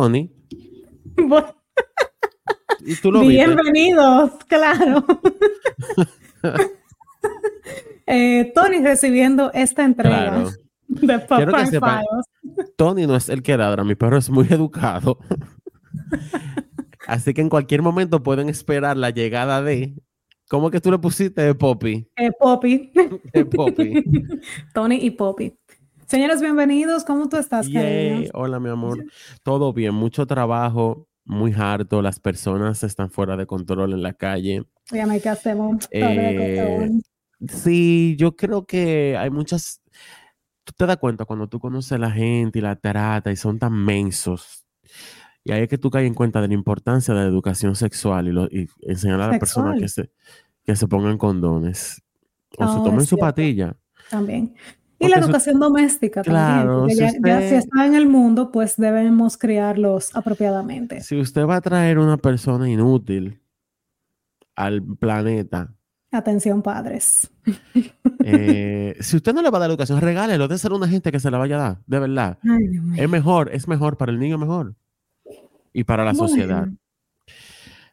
[0.00, 0.32] Tony.
[2.86, 5.04] ¿Y tú lo Bienvenidos, claro.
[8.06, 10.46] Eh, Tony recibiendo esta entrega
[10.88, 12.02] de Papá
[12.76, 15.18] Tony no es el que ladra, mi perro es muy educado.
[17.06, 19.94] Así que en cualquier momento pueden esperar la llegada de.
[20.48, 22.08] ¿Cómo que tú le pusiste Poppy?
[22.16, 22.90] Eh, Poppy.
[23.54, 24.02] Poppy.
[24.74, 25.56] Tony y Poppy.
[26.10, 27.04] Señores, bienvenidos.
[27.04, 27.68] ¿Cómo tú estás,
[28.34, 29.06] Hola, mi amor.
[29.44, 32.02] Todo bien, mucho trabajo, muy harto.
[32.02, 34.64] Las personas están fuera de control en la calle.
[34.90, 35.86] Ya me hacemos.
[35.92, 36.90] Eh,
[37.46, 39.82] sí, yo creo que hay muchas.
[40.64, 43.60] Tú te das cuenta cuando tú conoces a la gente y la trata y son
[43.60, 44.66] tan mensos.
[45.44, 48.26] Y ahí es que tú caes en cuenta de la importancia de la educación sexual
[48.26, 50.10] y, lo, y enseñar a las personas que se,
[50.64, 52.02] que se pongan condones.
[52.58, 53.76] O se tomen su patilla.
[54.10, 54.56] También.
[55.00, 57.10] Y la educación doméstica claro, también.
[57.12, 61.00] Si ya, si está en el mundo, pues debemos criarlos apropiadamente.
[61.00, 63.40] Si usted va a traer una persona inútil
[64.54, 65.74] al planeta.
[66.12, 67.30] Atención, padres.
[68.24, 70.48] Eh, si usted no le va a dar educación, regálelo.
[70.48, 72.38] De ser una gente que se la vaya a dar, de verdad.
[72.96, 74.74] es mejor, es mejor para el niño, mejor.
[75.72, 76.68] Y para la sociedad.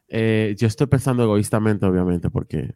[0.08, 2.74] Eh, yo estoy pensando egoístamente, obviamente, porque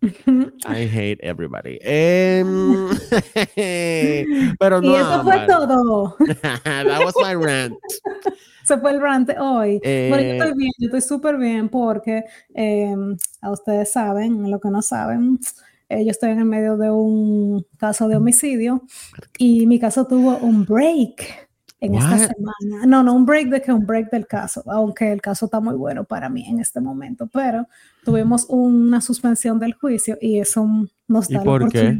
[0.00, 1.78] I hate everybody.
[1.82, 2.88] Em,
[4.58, 4.92] pero no.
[4.92, 6.16] Y eso fue todo.
[6.42, 7.74] That was my rant.
[8.64, 9.80] Se fue el rant hoy.
[9.82, 14.60] bueno, yo estoy eh, bien, yo estoy súper bien porque em, a ustedes saben, lo
[14.60, 15.38] que no saben,
[15.88, 18.82] eh, yo estoy en el medio de un caso de homicidio
[19.38, 21.47] y mi caso tuvo un break
[21.80, 22.86] en esta semana.
[22.86, 25.74] No, no un break de que un break del caso, aunque el caso está muy
[25.74, 27.66] bueno para mí en este momento, pero
[28.04, 30.66] tuvimos una suspensión del juicio y eso
[31.06, 31.98] nos da ¿Y por qué?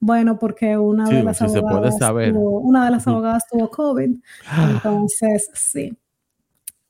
[0.00, 4.16] Bueno, porque una de las abogadas tuvo, una de las abogadas tuvo COVID,
[4.70, 5.96] entonces sí.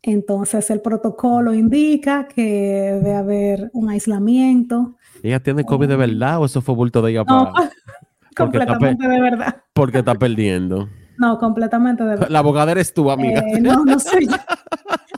[0.02, 2.42] Entonces el protocolo indica que
[3.02, 4.94] debe haber un aislamiento.
[5.20, 7.52] ¿Ella tiene COVID de eh, verdad o eso fue bulto de ella no,
[8.36, 9.62] completamente de verdad.
[9.72, 10.88] Porque está perdiendo.
[11.18, 13.40] No, completamente de La abogada eres tú, amiga.
[13.40, 14.36] Eh, no, no soy yo.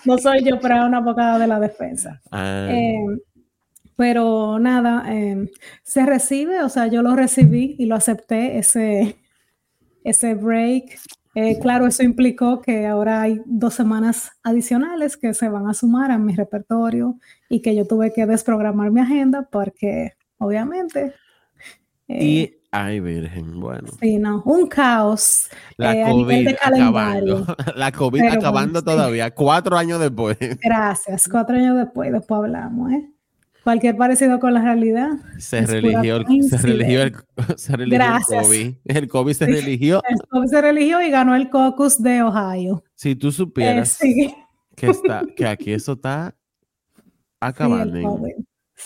[0.04, 2.20] No soy yo, pero es una abogada de la defensa.
[2.30, 2.68] Ah.
[2.70, 3.04] Eh,
[3.96, 5.50] pero nada, eh,
[5.82, 9.16] se recibe, o sea, yo lo recibí y lo acepté, ese,
[10.04, 10.98] ese break.
[11.60, 16.18] claro, eso implicó que ahora hay dos semanas adicionales que se van a sumar a
[16.18, 21.12] mi repertorio y que yo tuve que desprogramar mi agenda porque, obviamente.
[22.06, 23.88] y Ay, Virgen, bueno.
[24.00, 25.48] Sí, no, un caos.
[25.78, 27.46] La eh, COVID acabando.
[27.76, 30.36] La COVID acabando todavía, cuatro años después.
[30.62, 33.10] Gracias, cuatro años después, después hablamos, ¿eh?
[33.64, 35.10] Cualquier parecido con la realidad.
[35.38, 37.14] Se religió, el, se religió, el,
[37.56, 38.74] se religió el COVID.
[38.84, 40.02] El COVID se religió.
[40.08, 42.82] El COVID se religió y ganó el caucus de Ohio.
[42.94, 44.34] Si tú supieras eh,
[44.74, 46.34] que, está, que aquí eso está
[47.40, 48.20] acabando.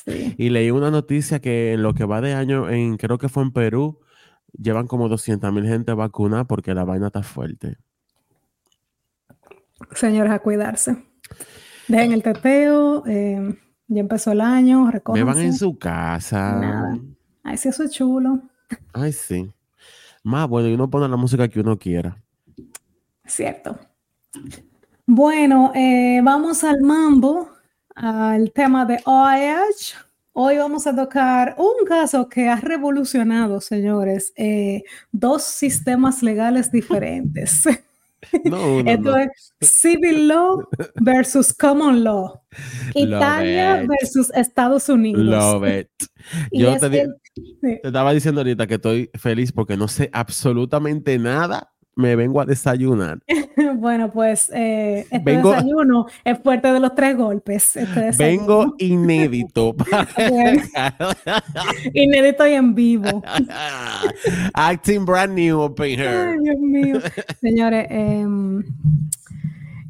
[0.07, 3.43] Y leí una noticia que en lo que va de año, en, creo que fue
[3.43, 4.01] en Perú,
[4.53, 7.77] llevan como 200 mil gente vacunada porque la vaina está fuerte.
[9.95, 10.97] Señores, a cuidarse.
[11.89, 13.59] Dejen el teteo, eh,
[13.89, 16.93] ya empezó el año, Me van en su casa.
[17.43, 18.41] Ay, sí, eso es chulo.
[18.93, 19.53] Ay, sí.
[20.23, 22.17] Más bueno, y uno pone la música que uno quiera.
[23.27, 23.79] Cierto.
[25.05, 27.51] Bueno, eh, vamos al mambo
[27.95, 29.95] al tema de OIH.
[30.35, 37.65] Hoy vamos a tocar un caso que ha revolucionado, señores, eh, dos sistemas legales diferentes.
[38.45, 40.63] No, Esto es Civil Law
[40.95, 42.41] versus Common Law.
[42.95, 45.25] Italia versus Estados Unidos.
[45.25, 45.89] Love it.
[46.53, 46.89] Yo te,
[47.61, 52.47] te, estaba diciendo ahorita que estoy feliz porque no sé absolutamente nada me vengo a
[52.47, 53.19] desayunar.
[53.77, 57.77] bueno, pues eh, este desayuno es fuerte de los tres golpes.
[57.77, 59.75] Este vengo inédito.
[61.95, 63.23] inédito y en vivo.
[64.55, 66.39] Acting brand new open here.
[66.39, 67.01] Dios mío.
[67.41, 68.63] Señores, em,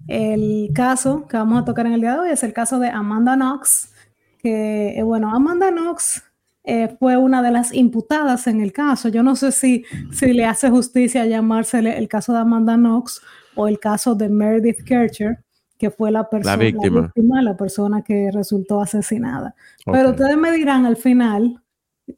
[0.09, 2.89] el caso que vamos a tocar en el día de hoy es el caso de
[2.89, 3.91] Amanda Knox.
[4.39, 6.23] Que, eh, bueno, Amanda Knox
[6.65, 9.09] eh, fue una de las imputadas en el caso.
[9.09, 13.21] Yo no sé si, si le hace justicia llamársele el caso de Amanda Knox
[13.57, 15.45] o el caso de Meredith Kircher,
[15.77, 19.55] que fue la persona, la víctima, la, persona que resultó asesinada.
[19.85, 21.61] Pero ustedes me dirán al final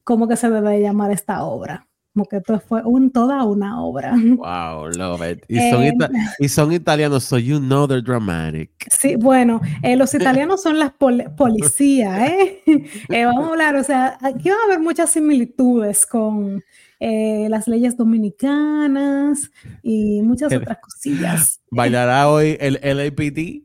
[0.03, 1.87] cómo que se debe llamar esta obra.
[2.15, 4.15] Como que esto fue un, toda una obra.
[4.45, 5.45] Wow, love it.
[5.49, 5.99] Y son, em,
[6.39, 8.71] y son italianos, so you know they're dramatic.
[8.91, 12.63] Sí, bueno, eh, los italianos son las policías, ¿eh?
[13.09, 13.25] ¿eh?
[13.25, 16.63] Vamos a hablar, o sea, aquí va a haber muchas similitudes con
[17.01, 19.51] eh, las leyes dominicanas
[19.83, 21.61] y muchas otras cosillas.
[21.71, 23.64] ¿Bailará hoy el LAPD?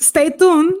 [0.00, 0.74] Stay tuned.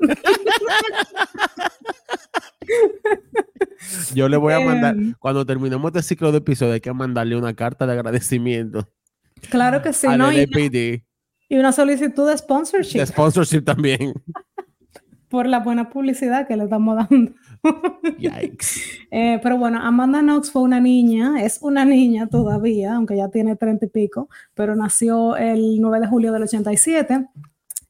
[4.14, 5.14] Yo le voy a mandar, em.
[5.18, 8.88] cuando terminemos este ciclo de episodios, hay que mandarle una carta de agradecimiento.
[9.50, 10.32] Claro que sí, ¿no?
[10.32, 11.04] Y,
[11.50, 12.98] una solicitud de sponsorship.
[12.98, 14.12] De sponsorship también.
[15.28, 17.32] Por la buena publicidad que le estamos dando.
[18.18, 19.06] Yikes.
[19.10, 23.56] Eh, pero bueno, Amanda Knox fue una niña, es una niña todavía, aunque ya tiene
[23.56, 27.26] treinta y pico, pero nació el 9 de julio del 87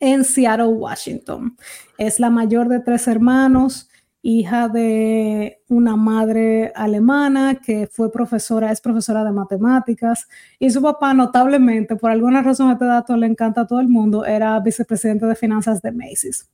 [0.00, 1.56] en Seattle, Washington.
[1.96, 3.88] Es la mayor de tres hermanos,
[4.22, 10.28] hija de una madre alemana que fue profesora, es profesora de matemáticas,
[10.58, 14.24] y su papá notablemente, por alguna razón este dato le encanta a todo el mundo,
[14.24, 16.48] era vicepresidente de finanzas de Macy's.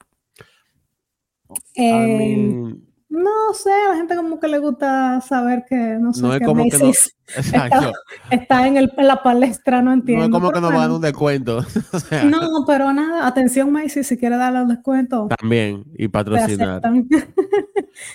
[1.74, 2.80] Em,
[3.14, 6.40] no sé, a la gente como que le gusta saber que, no sé, no es
[6.44, 6.86] como que no,
[7.36, 7.92] exacto.
[8.30, 10.28] Está, en, el, la palestra, no entiendo.
[10.28, 11.64] No es como que nos van a dar un descuento.
[12.28, 15.28] no, pero nada, atención Macy's, si quiere darle un descuento.
[15.38, 16.82] También, y patrocinar.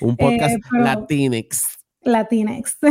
[0.02, 1.79] un podcast eh, Latinx.
[2.04, 2.78] Latinx.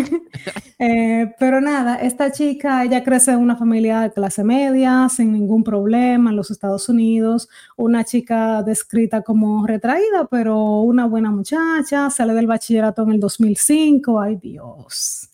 [0.80, 5.64] Eh, pero nada, esta chica, ella crece en una familia de clase media, sin ningún
[5.64, 12.32] problema en los Estados Unidos, una chica descrita como retraída, pero una buena muchacha, sale
[12.32, 15.30] del bachillerato en el 2005, ay Dios.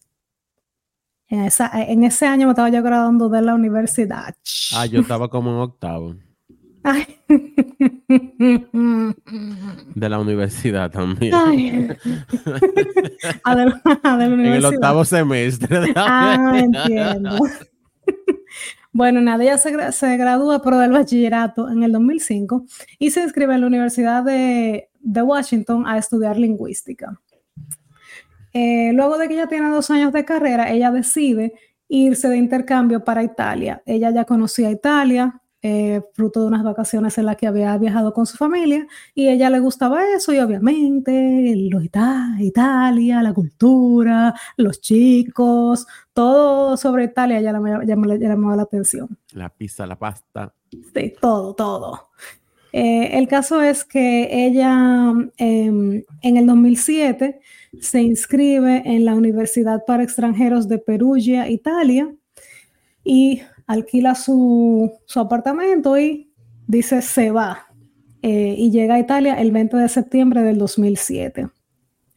[1.28, 4.34] En, en ese año me estaba yo graduando de la universidad.
[4.74, 6.14] Ah, yo estaba como en octavo.
[9.94, 11.96] De la universidad también.
[13.46, 15.92] En el octavo semestre.
[15.96, 17.38] ah, entiendo.
[18.94, 22.64] Bueno, nada, ella se, gradúa pero del bachillerato en el 2005
[23.00, 27.20] y se inscribe en la Universidad de, Washington a estudiar lingüística.
[28.52, 31.54] Eh, luego de que ella tiene dos años de carrera, ella decide
[31.88, 33.82] irse de intercambio para Italia.
[33.84, 38.26] Ella ya conocía Italia, eh, fruto de unas vacaciones en las que había viajado con
[38.26, 44.82] su familia y a ella le gustaba eso y obviamente lo Italia, la cultura, los
[44.82, 49.08] chicos, todo sobre Italia ya le llamó la atención.
[49.32, 50.52] La pizza, la pasta.
[50.70, 52.10] Sí, todo, todo.
[52.74, 57.40] Eh, el caso es que ella em, en el 2007
[57.80, 62.14] se inscribe en la Universidad para Extranjeros de Perugia, Italia,
[63.02, 66.32] y alquila su, apartamento y
[66.66, 67.66] dice se va.
[68.22, 71.48] Eh, y llega a Italia el 20 de septiembre del 2007.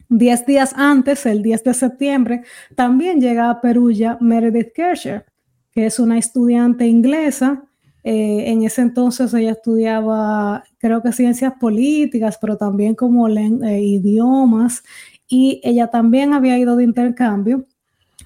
[0.08, 2.42] Diez días antes, el 10 de septiembre,
[2.74, 5.26] también llega a Perugia Meredith Kersher,
[5.70, 7.62] que es una estudiante inglesa.
[8.04, 14.82] Eh, en ese entonces ella estudiaba, creo que ciencias políticas, pero también como eh, idiomas.
[15.28, 17.66] Y ella también había ido de intercambio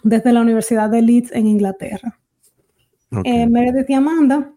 [0.04, 2.21] desde la Universidad de Leeds en Inglaterra.
[3.24, 4.52] Eh, Meredith y Amanda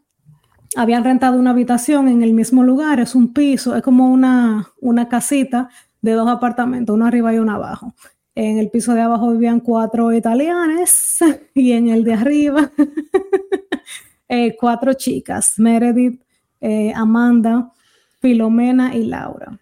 [0.75, 5.07] habían rentado una habitación en el mismo lugar, es un piso, es como una, una
[5.07, 5.69] casita
[6.01, 7.93] de dos apartamentos, uno arriba y uno abajo.
[8.33, 11.19] En el piso de abajo vivían cuatro italianes
[11.53, 12.71] y en el de arriba
[14.29, 16.21] eh, cuatro chicas, Meredith,
[16.59, 17.71] eh, Amanda,
[18.21, 19.59] Filomena y Laura.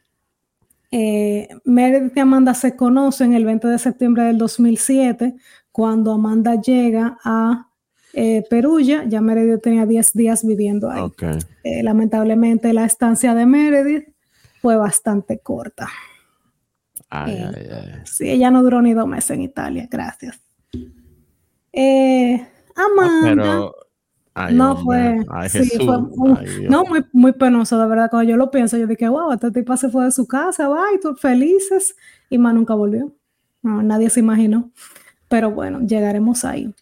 [1.66, 5.36] Meredith y Amanda se conocen el 20 de septiembre del 2007,
[5.72, 7.68] cuando Amanda llega a
[8.14, 11.02] eh, Perugia, ya Meredith tenía 10 días viviendo ahí.
[11.64, 14.08] Eh, lamentablemente la estancia de Meredith
[14.62, 15.90] fue bastante corta.
[17.28, 20.40] Eh, sí, ella no duró ni dos meses en Italia, gracias.
[22.76, 23.72] Amanda.
[24.52, 25.20] no fue,
[26.70, 28.10] no muy, muy penoso, de verdad.
[28.12, 30.86] Cuando yo lo pienso, yo dije, wow, este tipo se fue de su casa, va,
[30.96, 31.96] y todos felices,
[32.30, 33.12] y más nunca volvió.
[33.64, 34.72] No, nadie se imaginó.
[35.30, 36.74] Pero bueno, llegaremos ahí.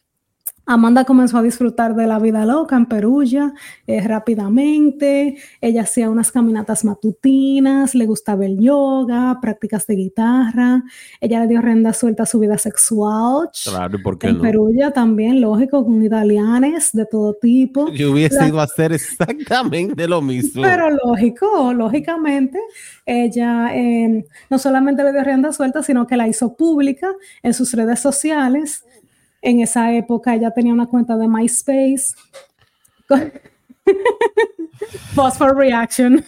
[0.74, 3.54] Amanda comenzó a disfrutar de la vida loca en Perugia
[3.88, 5.36] eh, rápidamente.
[5.60, 10.84] Ella hacía unas caminatas matutinas, le gustaba el yoga, prácticas de guitarra.
[11.20, 13.50] Ella le dio renda suelta a su vida sexual.
[13.64, 17.90] Claro, ¿por qué en Perugia también, lógico, con italianes de todo tipo.
[17.92, 20.62] Yo hubiese ido a hacer exactamente lo mismo.
[20.62, 22.60] Pero lógico, lógicamente,
[23.06, 27.14] ella eh, no solamente le dio rienda suelta, sino que la hizo pública
[27.44, 28.86] en sus redes sociales
[29.42, 32.14] en esa época ella tenía una cuenta de MySpace.
[35.16, 36.24] Phosphor Reaction.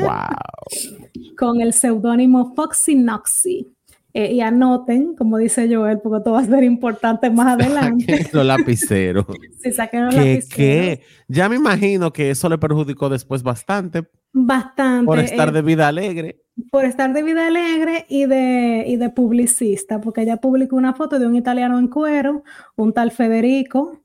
[0.00, 1.34] wow.
[1.36, 3.68] Con el seudónimo Foxy Noxy.
[4.14, 8.26] eh, y anoten, como dice Joel, porque todo va a ser importante más adelante.
[8.32, 9.26] los lapiceros.
[9.62, 10.48] sí, saquen los lapiceros.
[10.54, 11.02] ¿Qué?
[11.28, 14.04] Ya me imagino que eso le perjudicó después bastante.
[14.32, 15.06] Bastante.
[15.06, 16.42] Por estar de vida alegre.
[16.70, 21.18] Por estar de vida alegre y de, y de publicista, porque ella publicó una foto
[21.18, 22.42] de un italiano en cuero,
[22.76, 24.00] un tal Federico,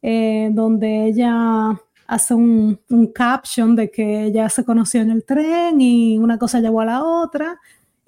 [0.00, 5.80] eh, donde ella hace un, un, caption de que ella se conoció en el tren
[5.80, 7.58] y una cosa llevó a la otra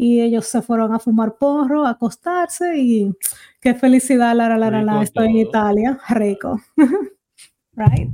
[0.01, 3.15] y ellos se fueron a fumar porro, a acostarse y
[3.61, 6.59] qué felicidad, Lara, Lara, Lara, estoy en Italia, rico.
[7.75, 8.09] right?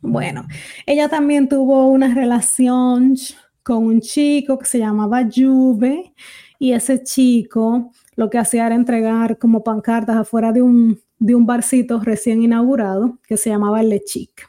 [0.00, 0.46] Bueno,
[0.86, 3.14] ella también tuvo una relación
[3.62, 6.12] con un chico que se llamaba Juve
[6.58, 11.46] y ese chico lo que hacía era entregar como pancartas afuera de un, de un
[11.46, 14.48] barcito recién inaugurado que se llamaba El Lechic.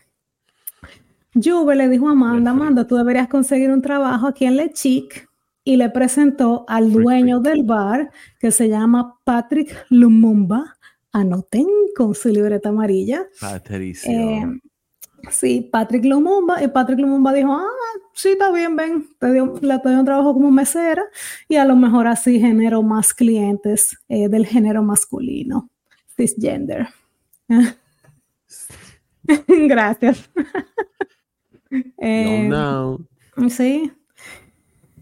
[1.34, 5.28] Juve le dijo a Amanda, Amanda, tú deberías conseguir un trabajo aquí en Lechic
[5.64, 10.78] y le presentó al dueño del bar que se llama Patrick Lumumba.
[11.12, 13.26] Anoten con su libreta amarilla.
[13.40, 14.12] Patricio.
[14.12, 14.62] Eh,
[15.30, 16.62] sí, Patrick Lumumba.
[16.64, 17.68] Y Patrick Lumumba dijo, ah,
[18.14, 21.04] sí, está bien, ven, te dio, le doy un trabajo como mesera
[21.48, 25.70] y a lo mejor así genero más clientes eh, del género masculino,
[26.16, 26.88] cisgender.
[29.48, 30.30] Gracias.
[31.98, 33.00] eh, no,
[33.50, 33.92] Sí,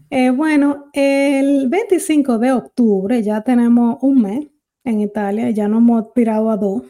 [0.08, 4.46] eh, bueno, el 25 de octubre ya tenemos un mes
[4.84, 6.82] en Italia, ya nos hemos tirado a dos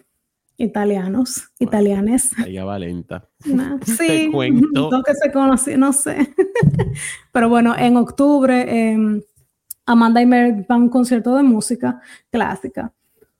[0.62, 2.32] italianos, italianes.
[2.46, 3.28] Ella va lenta.
[3.84, 6.34] sí, que se no sé.
[7.32, 9.20] Pero bueno, en octubre em,
[9.86, 12.00] Amanda y Mary van a un concierto de música
[12.30, 12.92] clásica,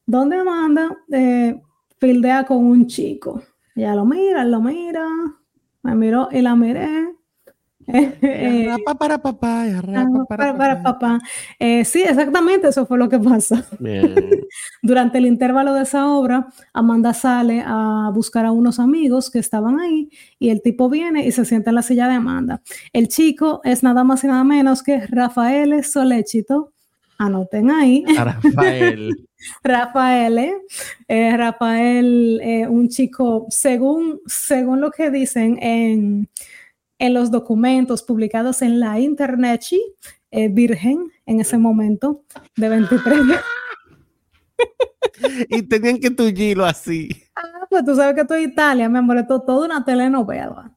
[0.04, 1.60] donde Amanda eh,
[1.98, 3.42] fildea con un chico.
[3.76, 5.06] Ella lo mira, lo mira,
[5.82, 7.14] me miró y la miré
[7.86, 11.18] rapa para papá, rapa para, para, papá.
[11.58, 13.56] Eh, sí, exactamente, eso fue lo que pasó.
[14.82, 19.80] Durante el intervalo de esa obra, Amanda sale a buscar a unos amigos que estaban
[19.80, 20.08] ahí
[20.38, 22.62] y el tipo viene y se sienta en la silla de Amanda.
[22.92, 26.72] El chico es nada más y nada menos que Rafael Solechito.
[27.18, 28.04] Anoten ahí.
[28.16, 29.28] Rafael.
[29.62, 30.52] Rafael,
[31.08, 36.28] eh, Rafael, eh, un chico, según, según lo que dicen en
[37.02, 39.60] en los documentos publicados en la internet,
[40.30, 42.22] eh, virgen en ese momento,
[42.54, 43.20] de 23
[45.48, 47.08] y tenían que tullirlo así.
[47.34, 50.70] Ah, pues tú sabes que estoy Italia, me amor, esto toda una telenovela.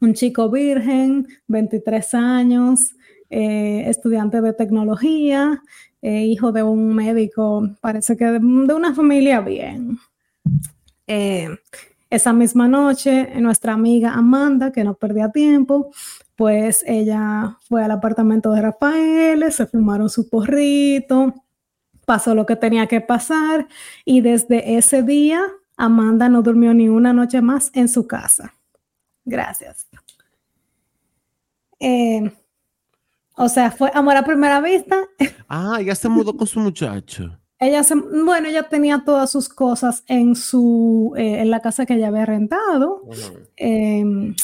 [0.00, 2.96] Un chico virgen, 23 años,
[3.30, 5.62] eh, estudiante de tecnología,
[6.02, 9.96] eh, hijo de un médico, parece que de, de una familia bien.
[12.08, 15.90] Esa misma noche, nuestra amiga Amanda, que no perdía tiempo,
[16.36, 21.34] pues ella fue al apartamento de Rafael, se fumaron su porrito,
[22.04, 23.66] pasó lo que tenía que pasar
[24.04, 25.42] y desde ese día
[25.76, 28.54] Amanda no durmió ni una noche más en su casa.
[29.24, 29.88] Gracias.
[31.80, 32.32] Eh,
[33.36, 34.96] o sea, fue amor a primera vista.
[35.48, 37.38] Ah, ya se mudó con su muchacho.
[37.58, 41.94] Ella se, bueno, ella tenía todas sus cosas en su, eh, en la casa que
[41.94, 43.02] ella había rentado,
[43.56, 44.34] em,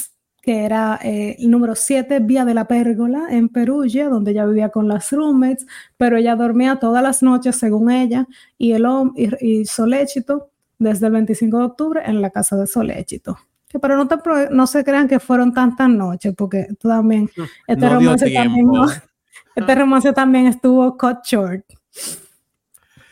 [0.40, 4.70] que era eh, el número 7, Vía de la Pérgola, en Perugia, donde ella vivía
[4.70, 5.66] con las roommates,
[5.98, 8.26] pero ella dormía todas las noches, según ella,
[8.56, 13.38] y el y, y Soléchito, desde el 25 de octubre, en la casa de Soléchito.
[13.80, 14.08] pero no,
[14.50, 17.30] no se crean que fueron tantas noches, porque también,
[17.66, 18.70] este, romance también,
[19.54, 21.64] este romance también estuvo cut short.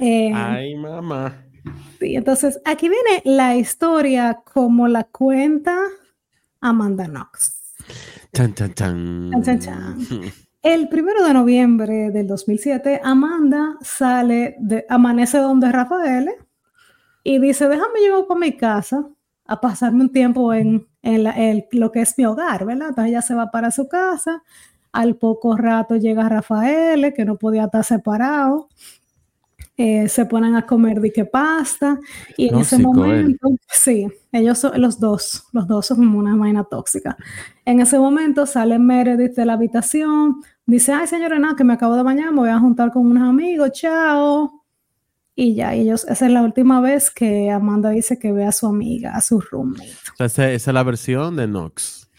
[0.01, 1.45] Eh, Ay, mamá.
[1.99, 5.77] Sí, entonces aquí viene la historia como la cuenta
[6.61, 7.75] Amanda Knox.
[8.33, 10.01] Chan, chan, chan.
[10.63, 16.31] El primero de noviembre del 2007, Amanda sale, de, amanece donde Rafael
[17.25, 19.09] y dice, déjame llevar para mi casa
[19.47, 22.91] a pasarme un tiempo en, en, lo que es mi hogar, ¿verdad?
[22.91, 24.43] Entonces ella se va para su casa,
[24.93, 28.69] al poco rato llega Rafael, que no podía estar separado,
[29.83, 31.99] eh, se ponen a comer de que pasta
[32.37, 36.65] y en ese momento, sí, ellos son los dos, los dos son como una vaina
[36.65, 37.17] tóxica.
[37.65, 41.97] En ese momento sale Meredith de la habitación, dice, ay señora, nada, que me acabo
[41.97, 44.53] de bañar, me voy a juntar con unos amigos, chao.
[45.35, 48.67] Y ya, ellos, esa es la última vez que Amanda dice que ve a su
[48.67, 49.95] amiga, a su roommate.
[50.19, 52.10] esa es la versión de Knox.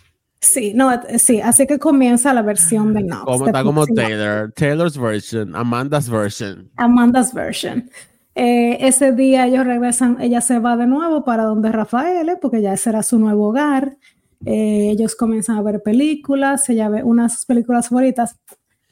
[0.41, 3.25] Sí, no, eh, sí, así que comienza la versión de Knox.
[3.25, 6.69] Como, está como Taylor, Taylor's version, Amanda's version.
[6.77, 7.87] Amanda's version.
[8.33, 12.73] Eh, ese día ellos regresan, ella se va de nuevo para donde Rafael, porque ya
[12.73, 13.97] ese era su nuevo hogar.
[14.45, 18.35] Eh, ellos comienzan a ver películas, ella ve unas películas favoritas.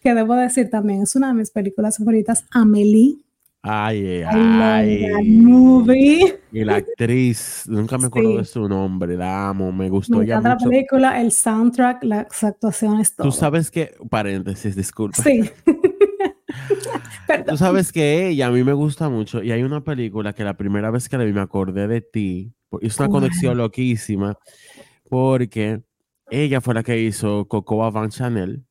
[0.02, 3.18] que debo decir también, es una de mis películas favoritas, Amelie.
[3.62, 6.40] Ay, ay, movie.
[6.52, 10.38] Y la actriz, nunca me acuerdo de su nombre, la amo, me gustó me ya
[10.38, 10.50] mucho.
[10.50, 13.28] la película, el soundtrack, las actuaciones, todo.
[13.28, 15.22] Tú sabes que, paréntesis, disculpa.
[15.22, 15.50] Sí.
[17.48, 20.58] Tú sabes que ella a mí me gusta mucho y hay una película que la
[20.58, 22.54] primera vez que la vi me acordé de ti.
[22.82, 24.38] Es una conexión loquísima
[25.10, 25.82] porque
[26.30, 28.64] ella fue la que hizo Cocoa Van Chanel.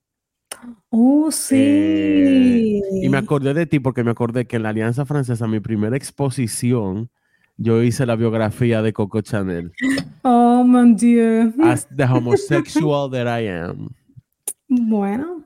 [0.90, 1.56] Oh, sí.
[1.56, 5.60] Eh, y me acordé de ti porque me acordé que en la Alianza Francesa, mi
[5.60, 7.10] primera exposición,
[7.56, 9.72] yo hice la biografía de Coco Chanel.
[10.22, 11.52] Oh, mon Dieu.
[11.62, 13.88] As the homosexual that I am.
[14.68, 15.44] Bueno,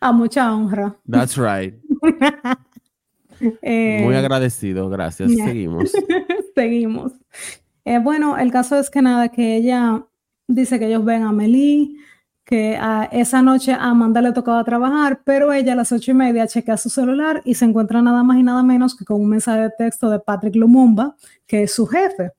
[0.00, 0.96] a mucha honra.
[1.08, 1.74] That's right.
[3.60, 5.30] Eh, Muy agradecido, gracias.
[5.32, 5.92] Seguimos.
[6.54, 7.12] Seguimos.
[7.84, 10.06] Eh, bueno, el caso es que nada, que ella
[10.48, 11.98] dice que ellos ven a Meli,
[12.46, 12.78] que
[13.10, 16.76] esa noche a Amanda le tocaba trabajar, pero ella a las ocho y media chequea
[16.76, 19.70] su celular y se encuentra nada más y nada menos que con un mensaje de
[19.76, 22.30] texto de Patrick Lumumba, que es su jefe.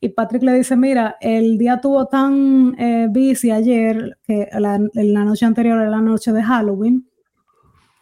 [0.00, 5.24] Y Patrick le dice, mira, el día tuvo tan eh, busy ayer, que la, la
[5.24, 7.08] noche anterior era la noche de Halloween,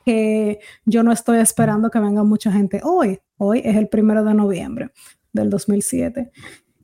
[0.05, 3.19] que yo no estoy esperando que venga mucha gente hoy.
[3.39, 4.91] Hoy es el primero de noviembre
[5.33, 6.31] del 2007.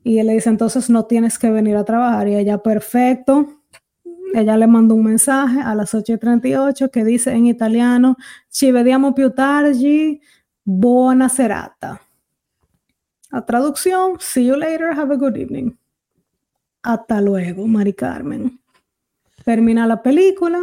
[0.03, 2.27] Y él le dice, entonces no tienes que venir a trabajar.
[2.27, 3.62] Y ella, perfecto,
[4.33, 8.17] ella le mandó un mensaje a las 8.38 que dice en italiano,
[8.49, 10.19] ci vediamo più tardi,
[10.63, 12.01] buona serata.
[13.31, 15.75] La traducción, see you later, have a good evening.
[16.83, 18.59] Hasta luego, Mari Carmen.
[19.45, 20.59] Termina la película,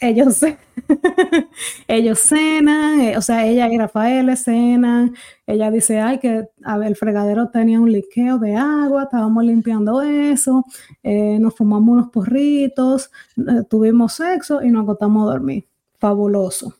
[0.00, 0.42] ellos,
[1.88, 5.14] ellos cenan, eh, o sea, ella y Rafael cenan,
[5.46, 6.44] ella dice, ay, que
[6.84, 10.64] el fregadero tenía un liqueo de agua, estábamos limpiando eso,
[11.02, 15.66] eh, nos fumamos unos porritos, eh, tuvimos sexo y nos acostamos a dormir.
[15.98, 16.74] Fabuloso.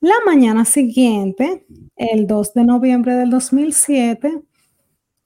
[0.00, 1.64] La mañana siguiente,
[1.96, 4.42] el 2 de noviembre del 2007,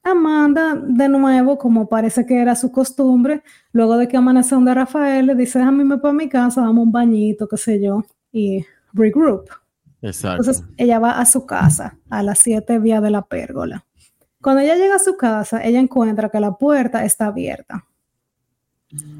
[0.03, 5.25] Amanda, de nuevo, como parece que era su costumbre, luego de que amanece donde Rafael,
[5.25, 9.49] le dice, a mí para mi casa, dame un bañito, qué sé yo, y regroup.
[10.01, 10.43] Exacto.
[10.43, 13.85] Entonces ella va a su casa, a las siete vías de la pérgola.
[14.41, 17.85] Cuando ella llega a su casa, ella encuentra que la puerta está abierta.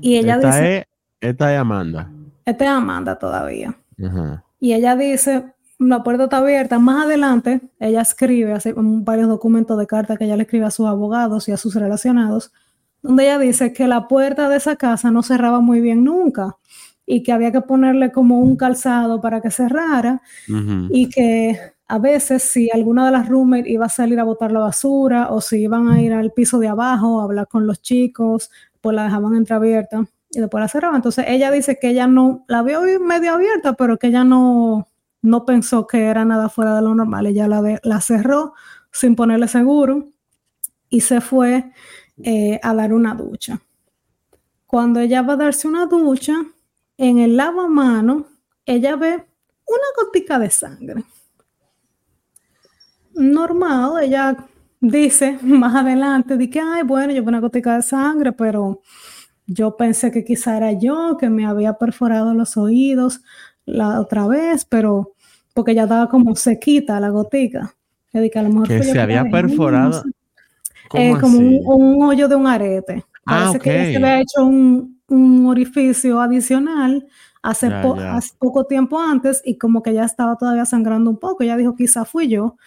[0.01, 0.77] Y ella esta dice...
[0.77, 0.85] Es,
[1.19, 2.09] esta es Amanda.
[2.45, 3.75] Esta es Amanda todavía.
[4.61, 6.77] Y ella dice, la puerta está abierta.
[6.77, 10.87] Más adelante, ella escribe, hace varios documentos de carta que ella le escribe a sus
[10.87, 12.51] abogados y a sus relacionados,
[13.01, 16.57] donde ella dice que la puerta de esa casa no cerraba muy bien nunca
[17.05, 20.21] y que había que ponerle como un calzado para que cerrara
[20.91, 24.59] y que a veces si alguna de las roommates iba a salir a botar la
[24.59, 28.51] basura o si iban a ir al piso de abajo a hablar con los chicos,
[28.79, 30.97] pues la dejaban entreabierta y después la cerraban.
[30.97, 34.88] Entonces ella dice que ella no, la vio medio abierta, pero que ella no,
[35.21, 37.27] no pensó que era nada fuera de lo normal.
[37.27, 38.53] Ella la, cerró
[38.91, 40.09] sin ponerle seguro
[40.89, 41.71] y se fue
[42.23, 43.61] eh, a dar una ducha.
[44.65, 46.35] Cuando ella va a darse una ducha,
[46.97, 48.27] en el lavamano,
[48.65, 51.03] ella ve una gotica de sangre.
[53.13, 54.35] Normal, ella
[54.81, 58.81] dice más adelante, de que, ay, bueno, yo veo una gotica de sangre, pero
[59.47, 63.21] yo pensé que quizá era yo, que me había perforado los oídos
[63.69, 65.13] la otra vez, pero
[65.53, 67.75] porque ya estaba como sequita la gotica.
[68.11, 70.03] Que, a lo mejor que se había perforado.
[70.93, 73.05] Eh, como un, hoyo de un arete.
[73.25, 77.07] Ah, Parece que se le ha hecho un, un orificio adicional
[77.41, 77.69] hace,
[78.37, 81.43] poco tiempo antes y como que ya estaba todavía sangrando un poco.
[81.43, 82.57] Ella dijo, quizá fui yo,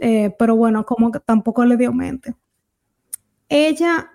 [0.00, 2.34] eh, pero bueno, como que tampoco le dio mente.
[3.48, 4.10] Ella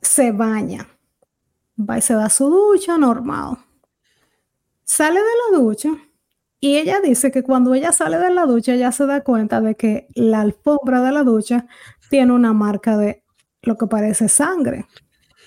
[0.00, 0.86] se baña,
[1.78, 3.58] va y se da su ducha normal.
[4.92, 5.90] Sale de la ducha
[6.58, 9.76] y ella dice que cuando ella sale de la ducha, ella se da cuenta de
[9.76, 11.68] que la alfombra de la ducha
[12.10, 13.22] tiene una marca de
[13.62, 14.86] lo que parece sangre.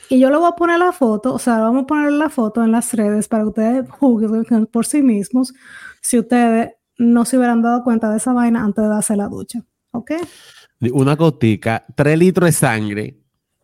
[0.08, 2.64] Y yo le voy a poner la foto, o sea, vamos a poner la foto
[2.64, 5.54] en las redes para que ustedes juzguen por sí mismos
[6.02, 9.60] si ustedes no se hubieran dado cuenta de esa vaina antes de darse la ducha.
[9.92, 10.12] ¿Ok?
[10.94, 13.23] Una gotica, tres litros de sangre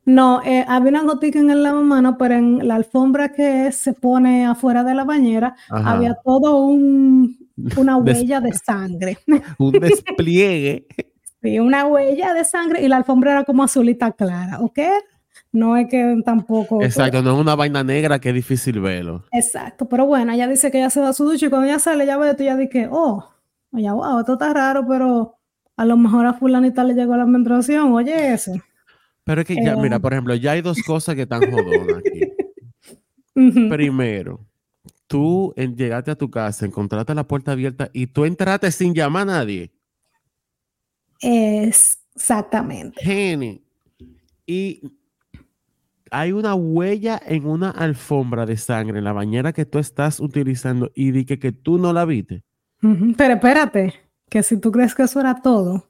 [0.10, 4.44] no, eh, había una gotica en el lavamanos, pero en la alfombra que se pone
[4.44, 7.38] afuera de la bañera había todo un,
[7.78, 9.20] una huella de sangre.
[9.60, 10.88] un despliegue.
[11.44, 14.80] sí, una huella de sangre y la alfombra era como azulita clara, ¿ok?
[15.52, 16.82] No es que tampoco.
[16.82, 19.26] Exacto, no es una vaina negra que es difícil verlo.
[19.32, 22.08] Exacto, pero bueno, ella dice que ella se da su ducha y cuando ella sale,
[22.08, 23.30] ya ve esto, ya dice, oh,
[23.74, 25.36] oye, wow, esto está raro, pero
[25.78, 28.64] a lo mejor a Fulanita le llegó la menstruación, oye, ese.
[29.30, 30.00] Pero es que ya, mira, eh.
[30.00, 32.22] por ejemplo, ya hay dos cosas que están jodonas aquí.
[33.70, 34.44] Primero,
[35.06, 39.26] tú llegaste a tu casa, encontraste la puerta abierta y tú entraste sin llamar a
[39.26, 39.72] nadie.
[41.22, 43.00] Exactamente.
[43.04, 43.62] Jenny.
[44.48, 44.82] Y
[46.10, 50.90] hay una huella en una alfombra de sangre en la bañera que tú estás utilizando
[50.96, 52.42] y dije que tú no la viste.
[53.16, 53.94] Pero espérate,
[54.28, 55.89] que si tú crees que eso era todo,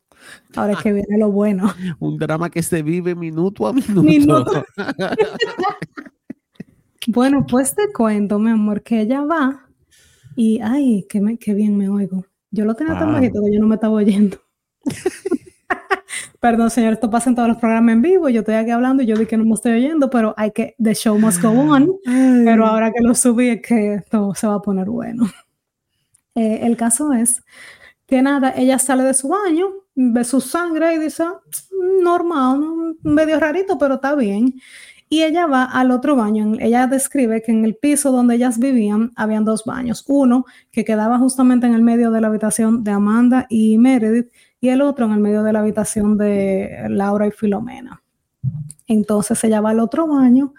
[0.56, 1.74] ahora es que viene lo bueno.
[2.00, 4.66] Un drama que se vive minuto a minuto.
[7.08, 9.66] bueno, pues te cuento, mi amor, que ella va
[10.36, 12.26] y, ay, qué, bien me oigo.
[12.52, 14.38] Yo lo tenía tan bajito que yo no me estaba oyendo.
[16.40, 18.30] Perdón, señor, esto pasa en todos los programas en vivo.
[18.30, 20.74] Yo estoy aquí hablando y yo vi que no me estoy oyendo, pero hay que,
[20.82, 21.90] the show must go on.
[22.06, 25.30] Pero ahora que lo subí es que todo se va a poner bueno.
[26.36, 27.44] Eh, el caso es
[28.08, 29.68] que nada, ella sale de su baño,
[30.02, 34.56] ve su sangre y dice, mm, normal, medio rarito, pero está bien.
[35.10, 36.54] Y ella va al otro baño.
[36.60, 40.06] Ella describe que en el piso donde ellas vivían habían dos baños.
[40.08, 44.32] Uno que quedaba justamente en el medio de la habitación de Amanda y Meredith
[44.62, 48.04] y el otro en el medio de la habitación de Laura y Filomena.
[48.88, 50.54] Entonces ella va al otro baño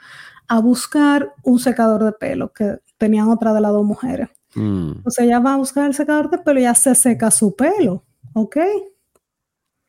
[0.48, 4.28] a buscar un secador de pelo que tenían otra de las dos mujeres.
[4.56, 4.92] Mm.
[4.96, 8.04] Entonces ella va a buscar el secador de pelo y ya se seca su pelo,
[8.34, 8.56] ¿ok?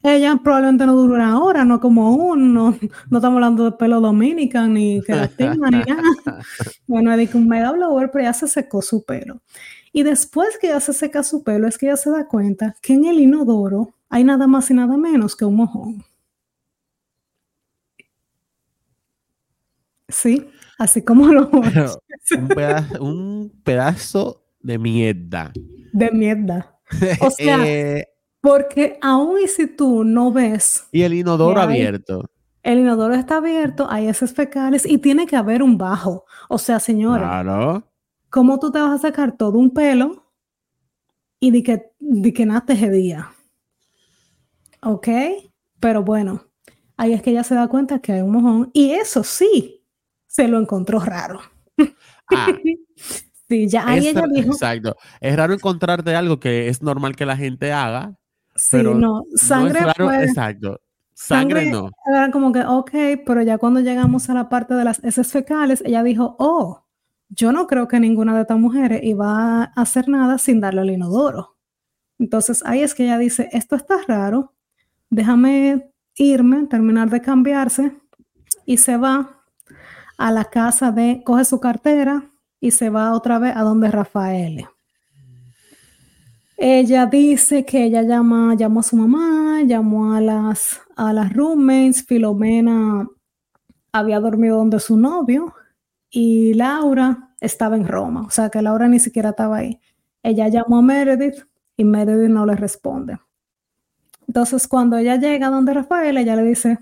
[0.03, 2.75] Ella probablemente no dura una hora, no como uno,
[3.09, 6.43] no, estamos hablando de pelo dominican ni queratina ni nada.
[6.87, 9.41] Bueno, es un mega blower, pero ya se secó su pelo.
[9.93, 12.93] Y después que ya se seca su pelo, es que ella se da cuenta que
[12.93, 16.03] en el inodoro hay nada más y nada menos que un mojón.
[20.07, 25.51] Sí, así como lo un, pedazo, un pedazo de mierda.
[25.93, 26.79] De mierda.
[27.21, 28.07] O sea, eh,
[28.41, 30.87] porque aún y si tú no ves.
[30.91, 32.29] Y el inodoro abierto.
[32.63, 36.25] El inodoro está abierto, hay esos fecales y tiene que haber un bajo.
[36.49, 37.27] O sea, señora.
[37.27, 37.87] Claro.
[38.29, 40.31] ¿Cómo tú te vas a sacar todo un pelo
[41.39, 43.31] y de que, de que nace ese día?
[44.81, 45.07] ¿Ok?
[45.79, 46.45] Pero bueno,
[46.97, 49.83] ahí es que ella se da cuenta que hay un mojón y eso sí,
[50.27, 51.41] se lo encontró raro.
[52.33, 52.47] Ah,
[53.49, 54.53] sí, ya ahí ella dijo.
[54.53, 54.95] Exacto.
[55.19, 58.15] Es raro encontrarte algo que es normal que la gente haga.
[58.55, 59.81] Sí, no, sangre.
[59.97, 60.79] No exacto.
[61.13, 61.91] Sangre, no.
[62.07, 62.91] Era como que, ok,
[63.25, 66.83] pero ya cuando llegamos a la parte de las heces fecales, ella dijo, oh,
[67.29, 70.89] yo no creo que ninguna de estas mujeres iba a hacer nada sin darle el
[70.89, 71.57] inodoro.
[72.19, 74.53] Entonces ahí es que ella dice, esto está raro,
[75.09, 77.97] déjame irme, terminar de cambiarse
[78.65, 79.43] y se va
[80.17, 84.67] a la casa de, coge su cartera y se va otra vez a donde Rafael.
[86.63, 92.05] Ella dice que ella llama, llamó a su mamá, llamó a las, a las roommates,
[92.05, 93.07] Filomena
[93.91, 95.55] había dormido donde su novio
[96.11, 99.79] y Laura estaba en Roma, o sea que Laura ni siquiera estaba ahí.
[100.21, 101.47] Ella llamó a Meredith
[101.77, 103.17] y Meredith no le responde.
[104.27, 106.77] Entonces cuando ella llega donde Rafael, ella le dice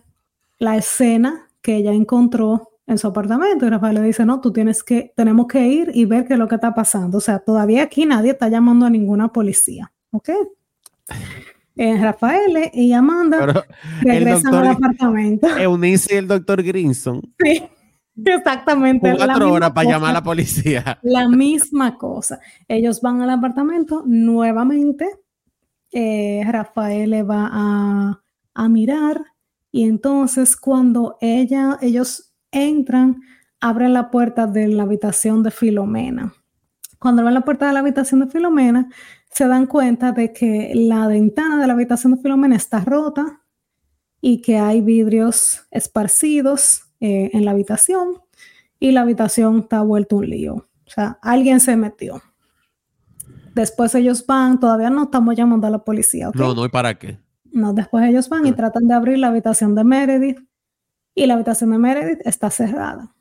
[0.58, 4.84] la escena que ella encontró en su apartamento y Rafael le dice, no, tú tienes
[4.84, 7.19] que, tenemos que ir y ver qué es lo que está pasando.
[7.19, 10.30] O sea, todavía aquí nadie está llamando a ninguna policía, ¿ok?
[11.75, 13.63] Eh, Rafael y Amanda
[14.02, 15.47] regresan al apartamento.
[15.60, 17.21] Eunice y el doctor Grinson.
[18.21, 18.32] Sí.
[18.36, 19.15] Exactamente.
[19.15, 20.99] Cuatro horas para llamar a la policía.
[21.04, 22.41] La misma cosa.
[22.67, 25.08] Ellos van al apartamento nuevamente.
[25.93, 28.21] Eh, Rafael le va a,
[28.56, 29.23] a, mirar
[29.71, 33.21] y entonces cuando ella, ellos entran,
[33.59, 36.33] abren la puerta de la habitación de Filomena.
[36.99, 38.89] Cuando abren la puerta de la habitación de Filomena,
[39.31, 43.41] se dan cuenta de que la ventana de la habitación de Filomena está rota
[44.21, 48.21] y que hay vidrios esparcidos eh, en la habitación
[48.79, 50.55] y la habitación está vuelto un lío.
[50.55, 52.21] O sea, alguien se metió.
[53.53, 56.29] Después ellos van, todavía no estamos llamando a la policía.
[56.33, 57.19] No, no, ¿y para qué?
[57.51, 60.39] No, después ellos van y tratan de abrir la habitación de Meredith
[61.15, 63.13] y la habitación de Meredith está cerrada.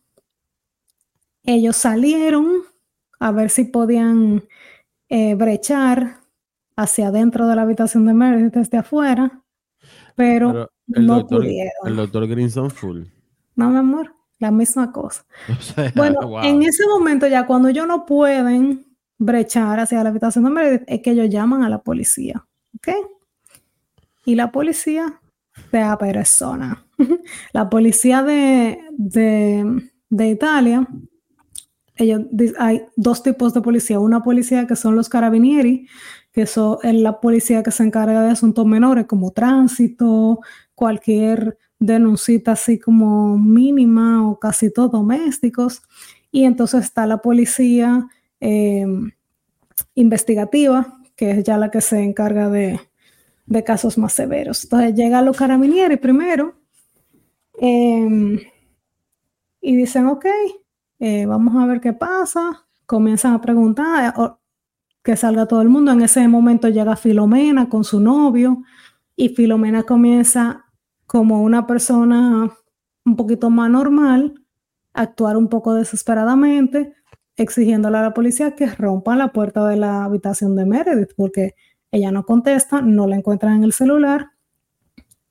[1.45, 2.63] Ellos salieron
[3.21, 4.45] a ver si podían
[5.09, 6.21] eh, brechar
[6.77, 9.43] hacia adentro de la habitación de Meredith desde afuera,
[10.15, 11.87] pero, no pudieron.
[11.87, 13.05] El doctor Grinson full.
[13.57, 15.25] No, mi amor, la misma cosa.
[15.97, 18.87] bueno, en ese momento ya cuando ellos no pueden
[19.19, 22.47] brechar hacia la habitación de Meredith, es que ellos llaman a la policía,
[22.77, 22.89] ¿ok?
[24.25, 25.21] Y la policía
[25.73, 26.85] de persona.
[27.53, 30.87] la policía de, de, Italia,
[31.97, 32.23] ellos,
[32.59, 34.01] hay dos tipos de policía.
[34.01, 35.87] Una policía que son los carabinieri,
[36.33, 40.41] que son es la policía que se encarga de asuntos menores como tránsito,
[40.75, 45.83] cualquier denuncita así como mínima o casi todos domésticos.
[46.31, 48.09] Y entonces está la policía
[48.41, 49.11] em,
[49.95, 52.81] investigativa, que es ya la que se encarga de,
[53.49, 54.65] de casos más severos.
[54.65, 56.55] Entonces llegan los carabinieri primero
[57.59, 58.39] em,
[59.61, 60.27] y dicen, ok,
[61.01, 62.67] eh, vamos a ver qué pasa.
[62.87, 64.31] Comienzan a preguntar, eh,
[65.03, 65.93] que salga todo el mundo.
[65.93, 68.63] En ese momento llega Filomena con su novio
[69.17, 70.67] y Filomena comienza
[71.07, 72.53] como una persona
[73.07, 74.35] un poquito más normal,
[74.93, 76.95] actuar un poco desesperadamente,
[77.37, 81.55] exigiéndole a la policía que rompan la puerta de la habitación de Meredith, porque
[81.91, 84.31] ella no contesta, no la encuentran en el celular,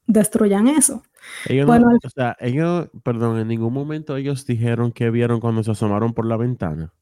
[0.06, 1.04] destruyan eso.
[1.48, 5.72] Ellos, bueno, o sea, ellos, perdón, en ningún momento ellos dijeron que vieron cuando se
[5.72, 6.94] asomaron por la ventana.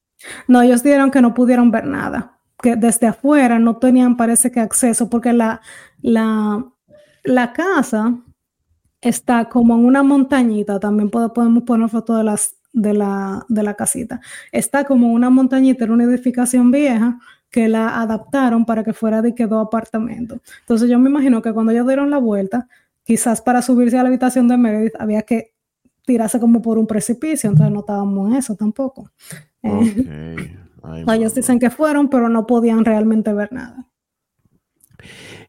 [0.48, 4.60] No, ellos dijeron que no pudieron ver nada, que desde afuera no tenían, parece que
[4.60, 5.60] acceso, porque la,
[6.00, 6.64] la,
[7.24, 8.18] la casa
[9.00, 13.74] está como en una montañita, también podemos poner fotos de, las, de, la, de la
[13.74, 14.20] casita,
[14.52, 17.18] está como una montañita, en una edificación vieja,
[17.56, 20.40] que la adaptaron para que fuera de que dos apartamentos.
[20.60, 22.68] Entonces yo me imagino que cuando ellos dieron la vuelta,
[23.02, 25.54] quizás para subirse a la habitación de Meredith había que
[26.04, 29.10] tirarse como por un precipicio, entonces no estábamos en eso tampoco.
[29.62, 30.54] Eh,
[31.14, 33.88] ellos dicen que fueron, pero no podían realmente ver nada.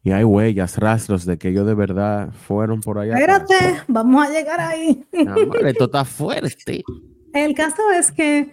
[0.02, 3.16] Y hay huellas, rastros de que ellos de verdad fueron por allá.
[3.16, 5.06] Espérate, vamos a llegar ahí.
[5.12, 6.86] esto está fuerte.
[7.34, 8.50] El caso es que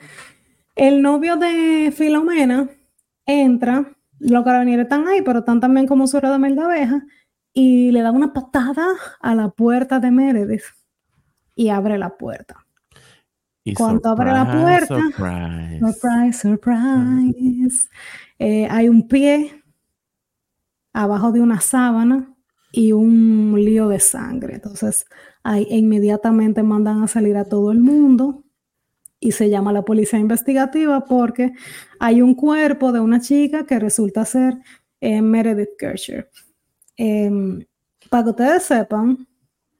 [0.74, 2.68] el novio de Filomena
[3.26, 7.06] entra, los carabineros están ahí, pero están también como su de mel de abeja,
[7.52, 8.86] y le da una patada
[9.20, 10.64] a la puerta de Meredith
[11.54, 12.66] y abre la puerta.
[13.62, 14.98] Y Cuando abre la puerta,
[15.78, 17.88] surprise, surprise,
[18.38, 19.62] eh, hay un pie
[20.92, 22.34] abajo de una sábana
[22.72, 24.54] y un lío de sangre.
[24.54, 25.06] Entonces,
[25.42, 28.43] ahí inmediatamente mandan a salir a todo el mundo
[29.24, 31.54] y se llama la policía investigativa porque
[31.98, 34.58] hay un cuerpo de una chica que resulta ser
[35.00, 36.30] eh, Meredith Kircher.
[36.98, 37.64] Em,
[38.10, 39.26] para que ustedes sepan,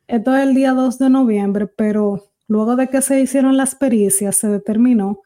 [0.07, 4.35] esto es el día 2 de noviembre, pero luego de que se hicieron las pericias,
[4.37, 5.21] se determinó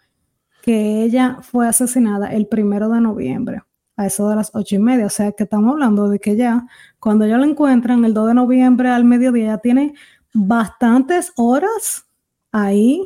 [0.62, 3.62] que ella fue asesinada el primero de noviembre,
[3.96, 5.06] a eso de las ocho y media.
[5.06, 6.66] O sea que estamos hablando de que ya,
[6.98, 9.94] cuando ya la encuentran el 2 de noviembre al mediodía, ya tiene
[10.34, 12.04] bastantes horas
[12.50, 13.04] ahí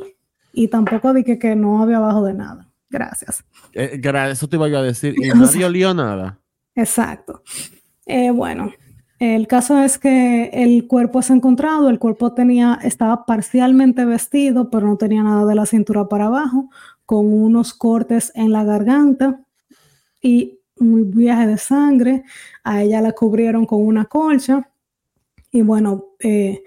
[0.53, 2.69] y tampoco dije que no había abajo de nada.
[2.89, 3.43] Gracias.
[3.73, 5.15] Eh, eso te iba a decir.
[5.17, 6.39] Y nadie olió nada.
[6.75, 7.41] Exacto.
[8.05, 8.71] Eh, bueno,
[9.19, 14.69] el caso es que el cuerpo se ha encontrado, el cuerpo tenía, estaba parcialmente vestido,
[14.69, 16.69] pero no tenía nada de la cintura para abajo,
[17.05, 19.41] con unos cortes en la garganta
[20.21, 22.23] y un viaje de sangre.
[22.63, 24.69] A ella la cubrieron con una colcha
[25.51, 26.63] y bueno, eh,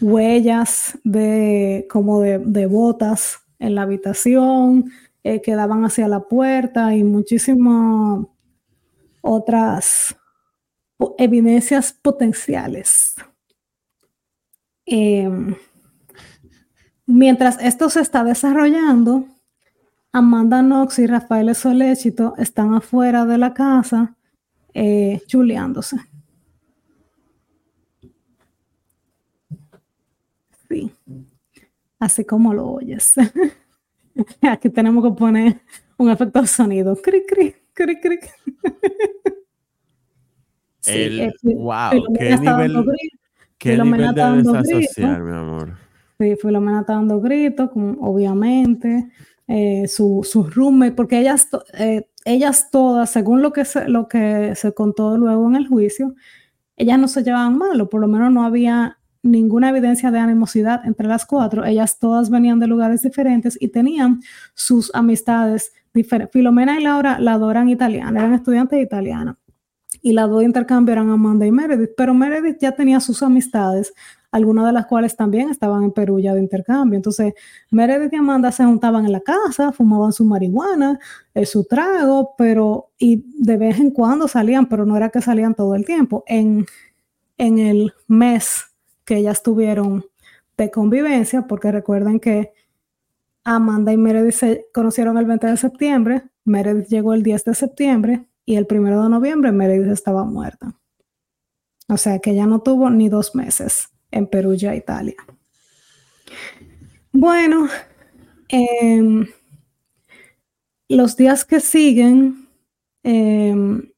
[0.00, 4.90] huellas de como de, botas en la habitación
[5.22, 8.26] eh, que daban hacia la puerta y muchísimas
[9.20, 10.16] otras
[11.18, 13.14] evidencias potenciales.
[14.86, 15.54] Em,
[17.06, 19.26] mientras esto se está desarrollando,
[20.12, 24.16] Amanda Knox y Rafael Soléchito están afuera de la casa
[24.74, 26.09] eh, chuleándose.
[30.70, 30.90] Sí,
[31.98, 33.14] así como lo oyes.
[34.42, 35.60] Aquí tenemos que poner
[35.96, 36.94] un efecto de sonido.
[36.94, 38.30] Cric, cric, cric, cric.
[40.86, 42.84] El, wow, qué nivel,
[43.58, 45.76] qué nivel de desasociar, mi amor.
[46.18, 49.10] Sí, Filomena está dando gritos, obviamente.
[49.46, 54.54] Eh, su, su roommate, porque ellas, eh, ellas todas, según lo que, se, lo que
[54.54, 56.14] se contó luego en el juicio,
[56.76, 60.84] ellas no se llevaban mal, o por lo menos no había ninguna evidencia de animosidad
[60.84, 61.64] entre las cuatro.
[61.64, 64.20] Ellas todas venían de lugares diferentes y tenían
[64.54, 66.32] sus amistades diferentes.
[66.32, 69.36] Filomena y Laura la adoran italiana, eran estudiantes italianas
[70.02, 73.92] y las dos eran Amanda y Meredith, pero Meredith ya tenía sus amistades,
[74.30, 76.96] algunas de las cuales también estaban en Perú ya de intercambio.
[76.96, 77.34] Entonces,
[77.70, 80.98] Meredith y Amanda se juntaban en la casa, fumaban su marihuana,
[81.34, 85.54] eh, su trago, pero y de vez en cuando salían, pero no era que salían
[85.54, 86.24] todo el tiempo.
[86.26, 86.66] En,
[87.36, 88.69] en el mes
[89.04, 90.04] que ellas tuvieron
[90.56, 92.52] de convivencia, porque recuerden que
[93.44, 98.26] Amanda y Meredith se conocieron el 20 de septiembre, Meredith llegó el 10 de septiembre,
[98.44, 100.74] y el primero de noviembre Meredith estaba muerta.
[101.88, 105.16] O sea que ya no tuvo ni dos meses en Perú ya Italia.
[107.12, 107.68] Bueno,
[108.48, 109.26] em,
[110.88, 112.48] los días que siguen
[113.02, 113.92] em,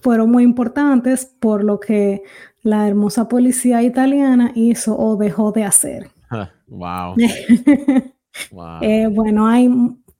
[0.00, 2.22] fueron muy importantes por lo que
[2.64, 6.08] la hermosa policía italiana hizo o dejó de hacer.
[6.66, 7.14] wow.
[8.50, 8.78] wow.
[8.80, 9.70] Eh, bueno, hay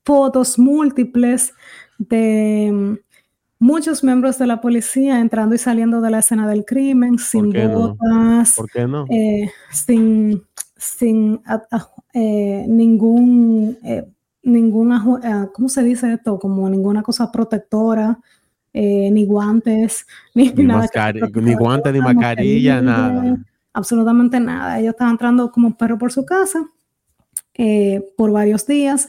[0.05, 1.55] fotos múltiples
[1.99, 2.95] de mm,
[3.59, 8.61] muchos miembros de la policía entrando y saliendo de la escena del crimen sin botas,
[9.09, 10.43] eh, sin,
[10.77, 11.41] sin
[12.13, 13.79] eh, ningún,
[14.43, 16.39] ninguna, ¿cómo se dice esto?
[16.39, 18.21] Como ninguna cosa protectora.
[18.75, 20.89] Ni guantes, ni, nada
[21.35, 23.39] ni guantes, ni mascarilla, nada.
[23.73, 24.79] Absolutamente nada.
[24.79, 26.69] Ellos estaban entrando como un perro por su casa
[28.17, 29.09] por varios días.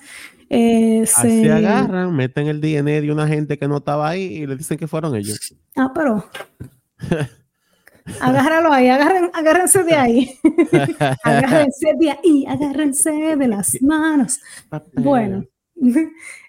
[0.49, 1.51] Eh, se...
[1.51, 4.88] agarran, meten el DNA de una gente que no estaba ahí y le dicen que
[4.88, 5.56] fueron ellos.
[5.75, 6.25] Ah, pero.
[8.21, 10.39] Agárralo ahí, agárrense de ahí.
[11.23, 14.39] agárrense de ahí, agárrense de las manos.
[14.93, 15.43] Bueno,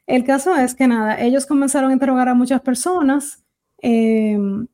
[0.07, 3.45] el caso es que nada, ellos comenzaron a interrogar a muchas personas,
[3.79, 4.67] em,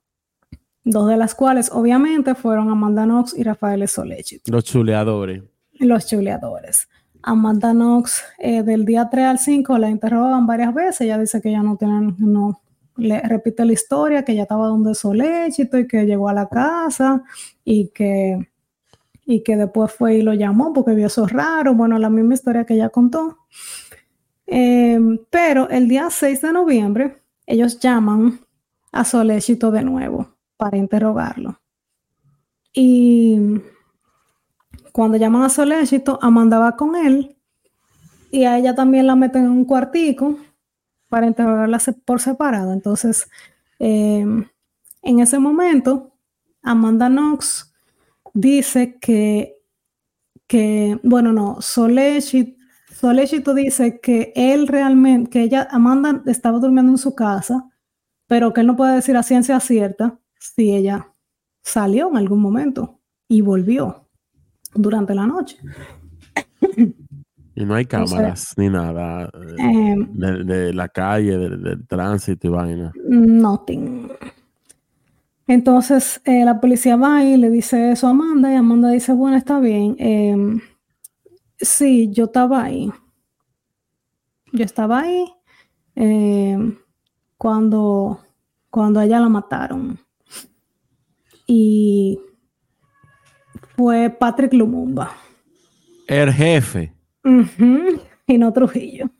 [0.85, 4.41] dos de las cuales obviamente fueron Amanda Knox y Rafael Solechi.
[4.47, 5.43] Los chuleadores.
[5.75, 6.89] Los chuleadores.
[7.23, 11.03] Amanda Knox eh, del día 3 al 5 la interrogan varias veces.
[11.03, 12.61] Ella dice que ya no tienen, no,
[12.97, 17.23] le repite la historia, que ya estaba donde Soléchito y que llegó a la casa
[17.65, 18.51] y que,
[19.25, 21.75] y que después fue y lo llamó porque vio eso raro.
[21.75, 23.39] Bueno, la misma historia que ella contó.
[24.55, 28.39] Em, pero el día 6 de noviembre, ellos llaman
[28.93, 31.59] a Soléchito de nuevo para interrogarlo.
[32.75, 33.63] Y
[34.93, 37.35] cuando llaman a Soléchito, Amanda va con él
[38.31, 40.37] y a ella también la meten en un cuartico
[41.09, 42.75] para interrogarla por separado.
[42.75, 43.31] Entonces,
[43.79, 44.45] em,
[45.01, 46.13] en ese momento,
[46.63, 47.73] Amanda Knox
[48.35, 49.63] dice que,
[50.47, 51.63] que bueno, no,
[52.93, 57.69] Soléchito, dice que él realmente, que ella, Amanda estaba durmiendo en su casa,
[58.27, 61.09] pero que él no puede decir a ciencia cierta si ella
[61.63, 64.09] salió en algún momento y volvió
[64.75, 65.59] durante la noche.
[67.55, 72.93] Y no hay cámaras ni nada eh, de, la calle, del, tránsito y vaina.
[73.07, 74.11] Nothing.
[75.47, 79.37] Entonces eh, la policía va y le dice eso a Amanda y Amanda dice, bueno,
[79.37, 79.97] está bien.
[79.99, 80.61] Em,
[81.63, 82.91] sí, yo estaba ahí.
[84.53, 85.25] Yo estaba ahí
[85.95, 86.77] em,
[87.39, 88.21] cuando,
[88.71, 89.99] cuando a ella la mataron.
[91.47, 92.21] Y
[93.77, 95.13] fue Patrick Lumumba.
[96.07, 96.93] El jefe.
[98.27, 99.11] Y no Trujillo.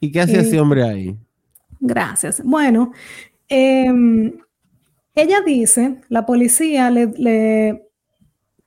[0.00, 1.16] ¿Y qué hacía ese eh, hombre ahí?
[1.78, 2.42] Gracias.
[2.44, 2.92] Bueno,
[3.48, 4.32] em,
[5.14, 7.86] ella dice, la policía le,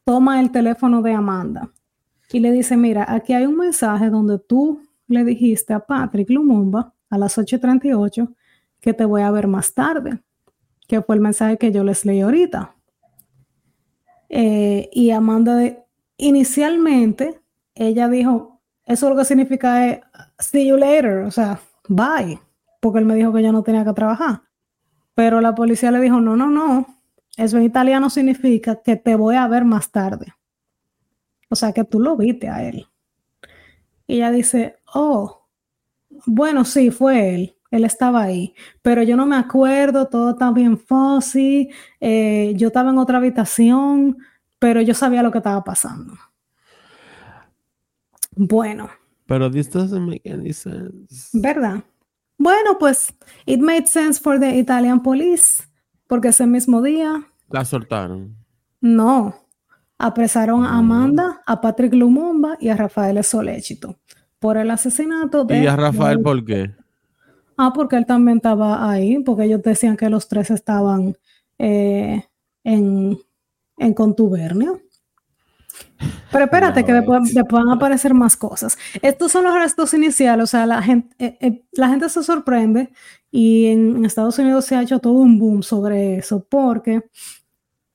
[0.04, 1.72] toma el teléfono de Amanda
[2.34, 6.92] y le dice, mira, aquí hay un mensaje donde tú le dijiste a Patrick Lumumba
[7.12, 8.34] a las 8.38
[8.80, 10.20] que te voy a ver más tarde,
[10.88, 12.76] que fue el mensaje que yo les leí ahorita.
[14.30, 15.84] Eh, y Amanda, de,
[16.18, 17.40] inicialmente,
[17.76, 20.00] ella dijo, eso lo que significa es,
[20.40, 22.40] see you later, o sea, bye,
[22.82, 24.42] porque él me dijo que yo no tenía que trabajar.
[25.14, 26.88] Pero la policía le dijo, no, no, no,
[27.38, 30.34] eso en italiano significa que te voy a ver más tarde.
[31.54, 32.88] O sea, que tú lo viste a él.
[34.08, 35.46] Y ella dice, oh,
[36.26, 37.56] bueno, sí, fue él.
[37.70, 42.90] Él estaba ahí, pero yo no me acuerdo, todo está bien fuzzy, eh, yo estaba
[42.90, 44.18] en otra habitación,
[44.58, 46.16] pero yo sabía lo que estaba pasando.
[48.36, 48.90] Bueno.
[49.28, 51.30] Pero this doesn't make any sense.
[51.34, 51.84] ¿Verdad?
[52.40, 53.14] Bueno, pues
[53.46, 55.64] it made sense for the Italian police,
[56.08, 57.24] porque ese mismo día.
[57.50, 58.36] La soltaron.
[58.82, 59.43] No.
[60.06, 64.00] Apresaron a Amanda, a Patrick Lumumba y a Rafael Soléchito
[64.38, 65.64] por el asesinato de.
[65.64, 66.72] ¿Y a Rafael por qué?
[67.56, 71.16] Ah, porque él también estaba ahí, porque ellos decían que los tres estaban
[71.58, 72.22] eh,
[72.66, 73.18] en,
[73.78, 74.82] en, contubernio.
[76.30, 78.78] Pero espérate, que después, van a aparecer más cosas.
[79.02, 82.92] Estos son los restos iniciales, o sea, la gente, eh, eh, la gente se sorprende
[83.32, 87.04] y en, Estados Unidos se ha hecho todo un boom sobre eso, porque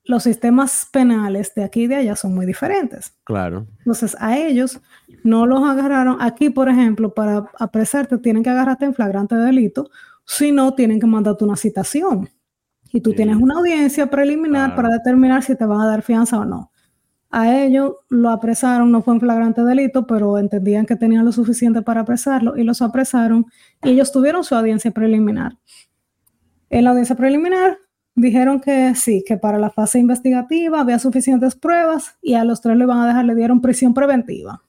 [0.09, 3.13] los sistemas penales de aquí y de allá son muy diferentes.
[3.25, 3.67] Claro.
[3.77, 4.81] Entonces, a ellos
[5.23, 6.17] no los agarraron.
[6.19, 9.91] Aquí, por ejemplo, para apresarte, tienen que agarrarte en flagrante delito,
[10.25, 12.27] si no, tienen que mandarte una citación.
[12.91, 16.45] Y tú tienes una audiencia preliminar para determinar si te van a dar fianza o
[16.45, 16.71] no.
[17.29, 21.83] A ellos lo apresaron, no fue en flagrante delito, pero entendían que tenían lo suficiente
[21.83, 23.45] para apresarlo y los apresaron
[23.83, 25.55] y ellos tuvieron su audiencia preliminar.
[26.71, 27.77] En la audiencia preliminar
[28.19, 32.77] dijeron que sí, que para la fase investigativa había suficientes pruebas y a los tres
[32.77, 34.63] le van a dejar, le dieron prisión preventiva.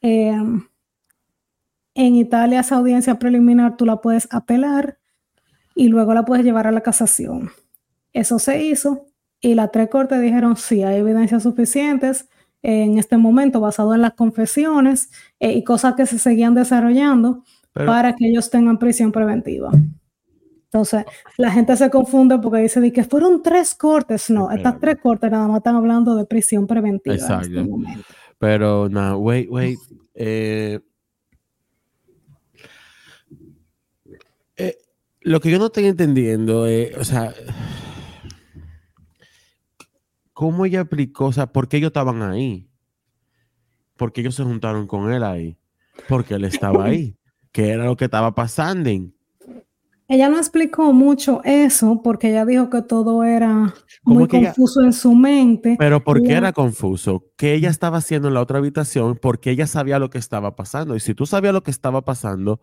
[0.00, 0.66] Em,
[1.94, 4.98] en Italia esa audiencia preliminar tú la puedes apelar
[5.74, 7.50] y luego la puedes llevar a la casación.
[8.12, 9.06] Eso se hizo
[9.40, 12.28] y las tres cortes dijeron sí, hay evidencias suficientes
[12.62, 18.14] en este momento basado en las confesiones eh, y cosas que se seguían desarrollando para
[18.16, 19.70] que ellos tengan prisión preventiva.
[20.72, 21.04] Entonces,
[21.36, 24.30] la gente se confunde porque dice que fueron tres cortes.
[24.30, 27.16] No, estas tres cortes nada más están hablando de prisión preventiva.
[27.16, 27.66] Este Exacto.
[28.38, 29.80] Pero, no, wait, wait.
[30.14, 30.78] Eh,
[34.56, 34.78] eh,
[35.22, 37.34] lo que yo no estoy entendiendo es, o sea,
[40.32, 41.26] ¿cómo ella aplicó?
[41.26, 42.70] O sea, ¿por qué ellos estaban ahí?
[43.96, 45.58] ¿Por qué ellos se juntaron con él ahí?
[46.08, 47.16] Porque él estaba ahí.
[47.50, 48.88] ¿Qué era lo que estaba pasando?
[50.10, 55.14] Ella no explicó mucho eso porque ella dijo que todo era muy confuso en su
[55.14, 55.76] mente.
[55.78, 57.26] Pero ¿por qué era confuso?
[57.36, 59.16] ¿Qué ella estaba haciendo en la otra habitación?
[59.22, 60.96] Porque ella sabía lo que estaba pasando.
[60.96, 62.60] Y si tú sabías lo que estaba pasando,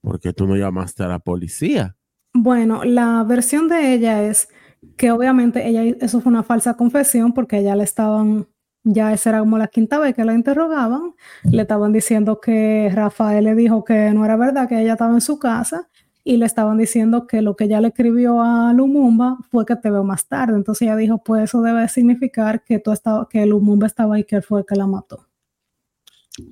[0.00, 1.98] ¿por qué tú no llamaste a la policía?
[2.32, 4.48] Bueno, la versión de ella es
[4.96, 8.48] que obviamente ella, eso fue una falsa confesión porque ella le estaban
[8.84, 13.44] ya esa era como la quinta vez que la interrogaban, le estaban diciendo que Rafael
[13.44, 15.88] le dijo que no era verdad, que ella estaba en su casa
[16.28, 19.92] y le estaban diciendo que lo que ella le escribió a Lumumba fue que te
[19.92, 20.56] veo más tarde.
[20.56, 24.34] Entonces ella dijo, pues eso debe significar que, tú estaba, que Lumumba estaba ahí, que
[24.34, 25.28] él fue el que la mató.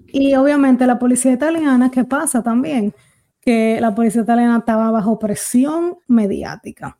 [0.06, 2.94] Y obviamente la policía italiana, ¿qué pasa también?
[3.40, 6.96] Que la policía italiana estaba bajo presión mediática.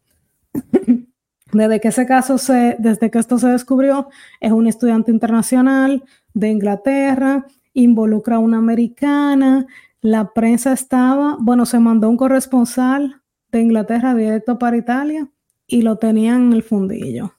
[1.53, 4.09] Desde que ese caso se, desde que esto se descubrió,
[4.41, 6.03] es un estudiante internacional
[6.33, 9.64] de Inglaterra, involucra a una americana,
[10.05, 15.31] la prensa estaba, bueno, se mandó un corresponsal de Inglaterra directo para Italia
[15.67, 17.33] y lo tenían en el fundillo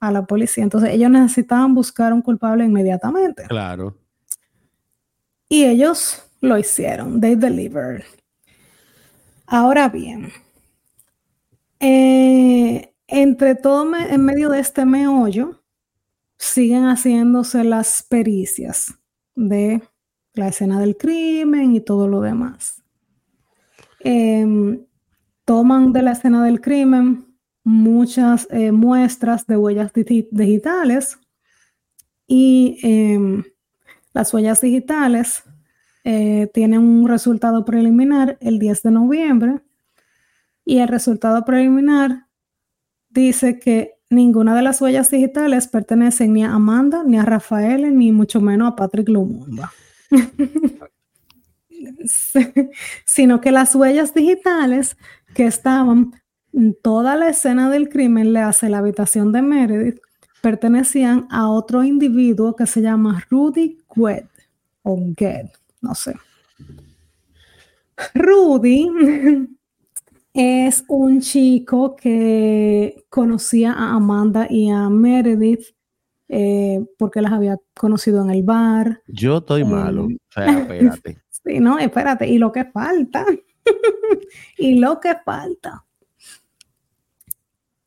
[0.00, 0.64] a la policía.
[0.64, 3.44] Entonces ellos necesitaban buscar un culpable inmediatamente.
[3.44, 3.96] Claro.
[5.48, 8.02] Y ellos lo hicieron, they delivered.
[9.46, 10.32] Ahora bien,
[11.78, 15.62] eh, entre todo en medio de este meollo,
[16.36, 18.92] siguen haciéndose las pericias
[19.36, 19.82] de
[20.34, 22.82] la escena del crimen y todo lo demás.
[24.00, 24.84] Em,
[25.44, 27.26] toman de la escena del crimen
[27.64, 31.18] muchas eh, muestras de huellas digitales
[32.26, 33.44] y em,
[34.12, 35.44] las huellas digitales
[36.04, 39.60] eh, tienen un resultado preliminar el 10 de noviembre
[40.64, 42.26] y el resultado preliminar
[43.08, 48.10] dice que ninguna de las huellas digitales pertenecen ni a Amanda, ni a Rafael, ni
[48.12, 49.72] mucho menos a Patrick Lumumba.
[53.04, 54.96] Sino que las huellas digitales
[55.34, 56.12] que estaban
[56.52, 60.00] en toda la escena del crimen, le hace la habitación de Meredith,
[60.42, 64.26] pertenecían a otro individuo que se llama Rudy Gued
[64.82, 65.46] o Ged,
[65.80, 66.14] no sé.
[68.14, 68.88] Rudy
[70.34, 75.74] es un chico que conocía a Amanda y a Meredith
[76.34, 79.02] eh, porque las había conocido en el bar.
[79.06, 80.06] Yo estoy malo.
[80.06, 81.18] O sea, espérate.
[81.28, 82.26] sí, no, espérate.
[82.26, 83.26] Y lo que falta.
[84.56, 85.84] y lo que falta.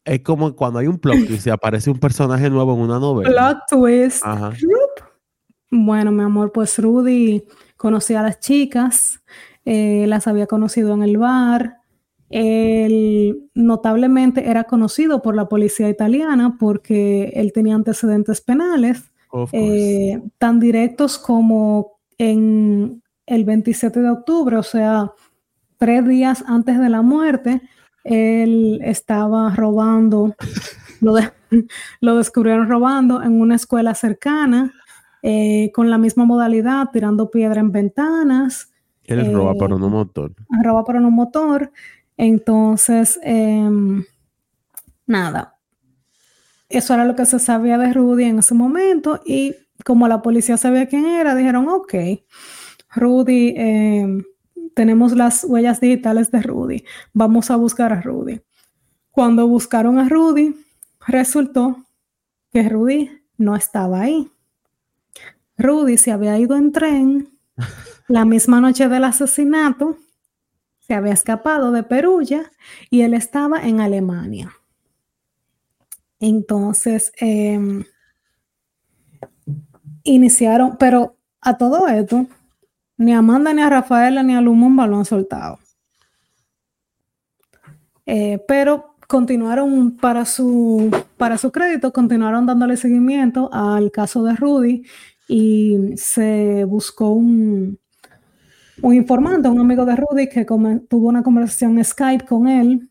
[0.03, 3.31] Es como cuando hay un plot twist y aparece un personaje nuevo en una novela.
[3.31, 4.23] Plot twist.
[4.23, 4.53] Ajá.
[5.71, 9.23] Bueno, mi amor, pues Rudy conocía a las chicas,
[9.65, 11.79] eh, las había conocido en el bar,
[12.38, 19.03] él notablemente era conocido por la policía italiana porque él tenía antecedentes penales
[19.53, 25.13] eh, tan directos como en el 27 de octubre, o sea,
[25.77, 27.61] tres días antes de la muerte,
[28.03, 30.36] él estaba robando,
[30.99, 31.15] lo,
[32.01, 34.73] lo descubrieron robando en una escuela cercana,
[35.21, 38.73] eh, con la misma modalidad, tirando piedra en ventanas.
[39.05, 40.33] Él roba por un motor.
[40.61, 41.71] Roba por un motor.
[42.18, 44.05] Entonces, em,
[45.05, 45.59] nada,
[46.70, 50.57] eso era lo que se sabía de Rudy en ese momento y como la policía
[50.57, 51.93] sabía quién era, dijeron, ok,
[52.95, 54.24] Rudy, em,
[54.74, 58.41] tenemos las huellas digitales de Rudy, vamos a buscar a Rudy.
[59.11, 60.55] Cuando buscaron a Rudy,
[61.07, 61.86] resultó
[62.51, 64.30] que Rudy no estaba ahí.
[65.57, 67.30] Rudy se había ido en tren
[68.07, 69.97] la misma noche del asesinato
[70.86, 72.51] se había escapado de Perugia
[72.89, 74.53] y él estaba en Alemania.
[76.19, 77.83] Entonces, em,
[80.03, 82.27] iniciaron, pero a todo esto,
[82.97, 85.59] ni a Amanda, ni a Rafaela, ni a Lumumba lo han soltado.
[88.05, 94.83] Eh, pero continuaron para su, para su crédito, continuaron dándole seguimiento al caso de Rudy
[95.27, 97.79] y se buscó un,
[98.82, 102.89] un informante, un amigo de Rudy que tuvo una conversación Skype con él,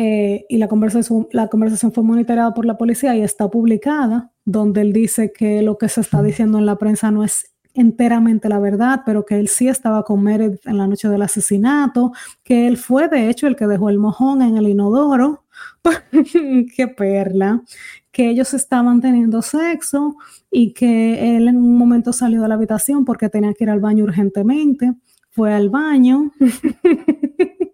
[0.00, 4.82] eh, y la conversación, la conversación fue monitoreada por la policía y está publicada, donde
[4.82, 8.60] él dice que lo que se está diciendo en la prensa no es enteramente la
[8.60, 12.12] verdad, pero que él sí estaba con Meredith en la noche del asesinato,
[12.44, 15.44] que él fue de hecho el que dejó el mojón en el inodoro.
[16.12, 17.64] Qué perla.
[18.12, 20.16] Que ellos estaban teniendo sexo
[20.50, 23.80] y que él en un momento salió de la habitación porque tenía que ir al
[23.80, 24.94] baño urgentemente.
[25.30, 26.32] Fue al baño.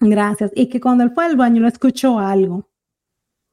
[0.00, 0.50] Gracias.
[0.54, 2.68] Y que cuando él fue al baño, lo escuchó algo,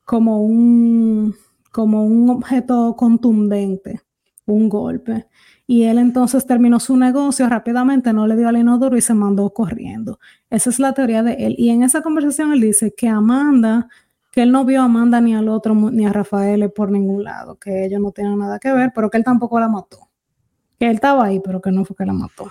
[0.06, 1.36] como un,
[1.72, 4.02] como un objeto contundente,
[4.46, 5.28] un golpe.
[5.68, 9.54] Y él entonces terminó su negocio rápidamente, no le dio al inodoro y se mandó
[9.54, 10.20] corriendo.
[10.50, 11.56] Esa es la teoría de él.
[11.60, 13.88] Y en esa conversación él dice que Amanda,
[14.32, 17.58] que él no vio a Amanda ni al otro, ni a Rafael por ningún lado,
[17.58, 20.10] que ellos no tienen nada que ver, pero que él tampoco la mató.
[20.78, 22.50] Que él estaba ahí, pero que no fue que la mató.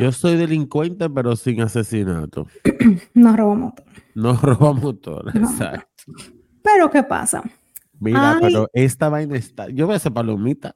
[0.00, 2.46] Yo soy delincuente, pero sin asesinato.
[3.14, 3.84] no roba motor.
[4.14, 6.04] No roba motor, exacto.
[6.62, 7.42] Pero, ¿qué pasa?
[8.00, 9.68] Mira, pero esta vaina está.
[9.68, 10.74] Yo voy a hacer palomita.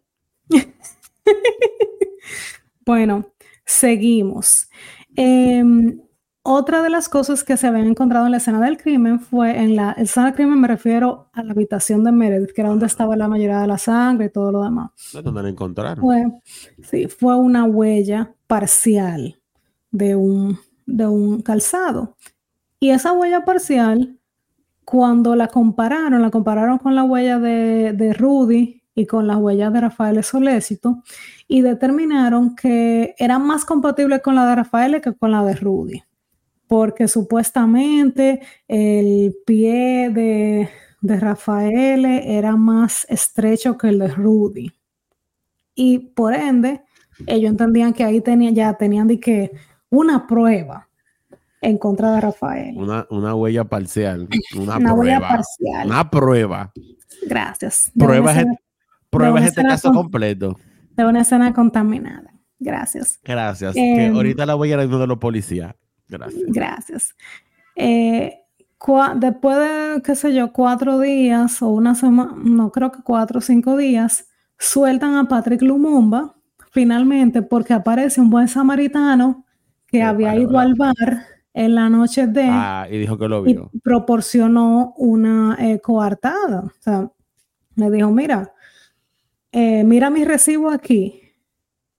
[2.86, 3.26] bueno,
[3.64, 4.68] seguimos.
[5.16, 6.00] Em,
[6.50, 9.76] otra de las cosas que se habían encontrado en la escena del crimen fue en
[9.76, 13.16] la escena del crimen, me refiero a la habitación de Meredith, que era donde estaba
[13.16, 14.90] la mayoría de la sangre y todo lo demás.
[15.12, 16.02] ¿Dónde la encontraron?
[16.02, 16.24] Fue,
[16.82, 19.38] sí, fue una huella parcial
[19.90, 22.16] de un, de un calzado.
[22.80, 24.18] Y esa huella parcial,
[24.86, 29.70] cuando la compararon, la compararon con la huella de, de Rudy y con las huellas
[29.70, 31.02] de Rafael Solécito
[31.46, 36.02] y determinaron que era más compatible con la de Rafael que con la de Rudy
[36.68, 40.68] porque supuestamente el pie de,
[41.00, 44.72] Rafael era más estrecho que el de Rudy.
[45.74, 46.82] Y por ende,
[47.26, 49.52] ellos entendían que ahí tenía, ya tenían de que
[49.90, 50.88] una prueba
[51.62, 52.76] en contra de Rafael.
[52.76, 54.28] Una, huella parcial.
[54.56, 55.86] Una, prueba, huella parcial.
[55.86, 56.72] Una prueba.
[57.26, 57.90] Gracias.
[57.96, 58.44] Pruebas,
[59.08, 60.56] pruebas este caso completo.
[60.96, 62.34] De una escena contaminada.
[62.58, 63.20] Gracias.
[63.22, 63.74] Gracias.
[63.74, 65.74] que em, ahorita la voy a ir de los policías.
[66.08, 66.42] Gracias.
[66.48, 67.16] Gracias.
[67.76, 68.34] Eh,
[69.16, 73.42] después de, qué sé yo, cuatro días o una semana, no creo que cuatro o
[73.42, 74.28] cinco días,
[74.58, 76.34] sueltan a Patrick Lumumba
[76.70, 79.44] finalmente porque aparece un buen samaritano
[79.86, 82.46] que había ido al bar en la noche de...
[82.50, 83.70] Ah, y dijo que lo vio.
[83.72, 86.64] Y proporcionó una eh, coartada.
[86.64, 87.10] O sea,
[87.74, 88.52] me dijo, mira,
[89.50, 91.22] eh, mira mi recibo aquí,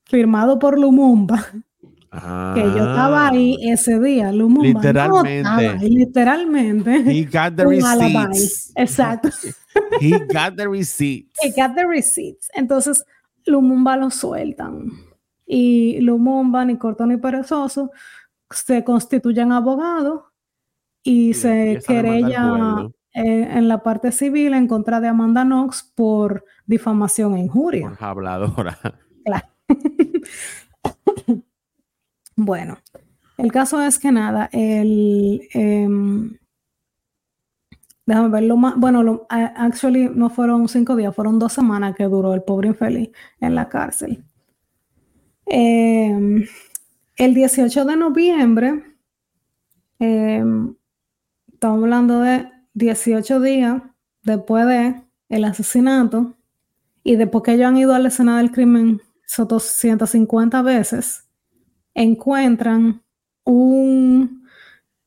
[0.06, 1.46] firmado por Lumumba
[2.12, 3.74] que yo estaba ahí ah.
[3.74, 4.64] ese día, Lumumba.
[4.64, 5.90] Literalmente.
[5.90, 6.92] literalmente.
[7.06, 8.72] He got the receipts.
[8.76, 9.30] Exacto.
[10.02, 11.40] He got the receipts.
[11.44, 12.50] He got the receipts.
[12.54, 13.04] Entonces,
[13.46, 14.92] Lumumba lo sueltan.
[15.46, 17.92] Y Lumumba, ni corto ni perezoso,
[18.50, 20.24] se constituyen abogados
[21.04, 27.40] y, se querella en la parte civil en contra de Amanda Knox por difamación e
[27.40, 27.90] injuria.
[27.90, 28.78] Por habladora.
[29.24, 29.48] Claro.
[32.42, 32.78] Bueno,
[33.38, 35.42] el caso es que nada, el...
[35.54, 36.38] Em,
[38.06, 38.78] déjame verlo más.
[38.78, 43.10] Bueno, lo, actually no fueron cinco días, fueron dos semanas que duró el pobre infeliz
[43.42, 44.24] en la cárcel.
[45.46, 46.46] Em,
[47.18, 48.86] el 18 de noviembre,
[50.00, 50.76] em,
[51.52, 53.82] estamos hablando de 18 días
[54.24, 54.96] después de
[55.28, 56.36] el asesinato
[57.04, 61.29] y después que ellos han ido a la escena del crimen 150 veces,
[61.94, 63.04] encuentran
[63.44, 64.44] un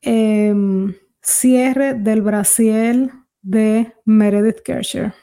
[0.01, 3.11] em, cierre del Brasil
[3.43, 5.15] de Meredith Kircher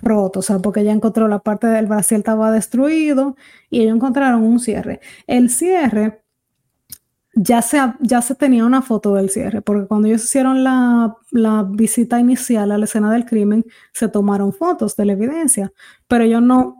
[0.00, 3.36] roto, o sea, porque ya encontró la parte del Brasil estaba destruido
[3.70, 5.00] y ellos encontraron un cierre.
[5.26, 6.22] El cierre
[7.34, 11.64] ya se, ya se tenía una foto del cierre, porque cuando ellos hicieron la, la,
[11.68, 15.72] visita inicial a la escena del crimen, se tomaron fotos de la evidencia,
[16.08, 16.79] pero ellos no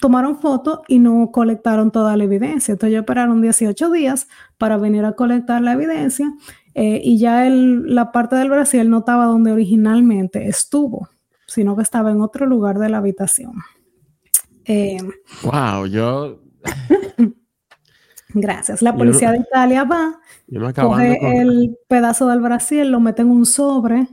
[0.00, 2.72] tomaron fotos y no colectaron toda la evidencia.
[2.72, 6.32] Entonces ellos esperaron 18 días para venir a colectar la evidencia
[6.74, 11.08] eh, y ya el, la parte del Brasil no estaba donde originalmente estuvo,
[11.46, 13.52] sino que estaba en otro lugar de la habitación.
[15.42, 16.40] wow, eh, yo...
[18.34, 18.82] Gracias.
[18.82, 20.20] La policía de Italia va,
[20.74, 24.06] coge el pedazo del Brasil, lo mete en un sobre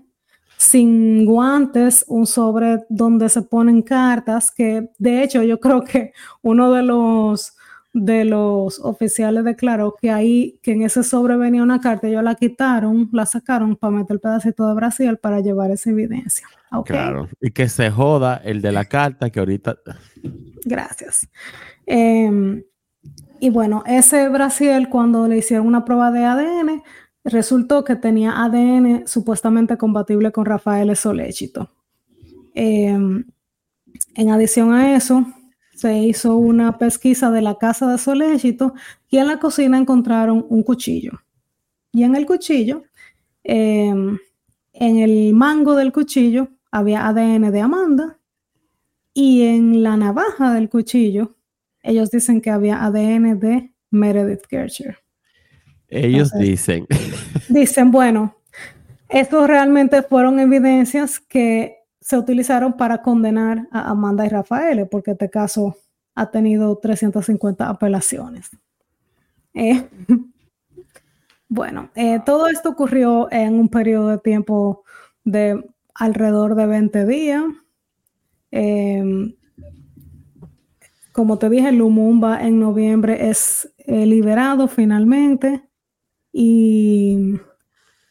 [0.58, 6.72] sin guantes, un sobre donde se ponen cartas, que de hecho yo creo que uno
[6.72, 7.56] de los
[7.95, 12.36] de los oficiales declaró que ahí, que en ese sobre venía una carta, ellos la
[12.36, 16.45] quitaron, la sacaron para meter el pedacito de Brasil para llevar esa evidencia.
[16.84, 19.78] Claro, y que se joda el de la carta que ahorita...
[20.66, 21.30] Gracias.
[21.86, 22.64] Em,
[23.39, 26.84] y bueno, ese Brasil, cuando le hicieron una prueba de ADN,
[27.26, 31.71] resultó que tenía ADN supuestamente compatible con Rafael Soléchito.
[32.53, 33.26] Em,
[34.13, 35.26] en adición a eso,
[35.73, 38.73] se hizo una pesquisa de la casa de Soléchito
[39.09, 41.11] y en la cocina encontraron un cuchillo.
[41.91, 42.84] Y en el cuchillo,
[43.43, 44.17] em,
[44.73, 48.19] en el mango del cuchillo, había ADN de Amanda
[49.13, 51.36] y en la navaja del cuchillo,
[51.82, 55.05] ellos dicen que había ADN de Meredith Kircher.
[55.90, 56.88] Ellos dicen.
[57.50, 58.36] Dicen, bueno,
[59.10, 65.30] estos realmente fueron evidencias que se utilizaron para condenar a Amanda y Rafael, porque este
[65.30, 65.78] caso
[66.16, 68.50] ha tenido 350 apelaciones.
[69.54, 69.88] Eh,
[71.48, 74.84] bueno, eh, todo esto ocurrió en un periodo de tiempo
[75.24, 75.64] de
[75.94, 77.44] alrededor de 20 días.
[78.52, 79.34] Em,
[81.12, 85.64] como te dije, Lumumba en noviembre es eh, liberado finalmente
[86.38, 87.40] y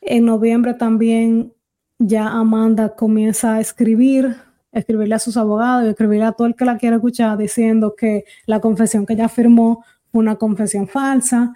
[0.00, 1.52] en noviembre también
[1.98, 4.36] ya Amanda comienza a escribir,
[4.72, 8.24] escribirle a sus abogados y escribirle a todo el que la quiera escuchar diciendo que
[8.46, 11.52] la confesión que ella firmó fue una confesión falsa,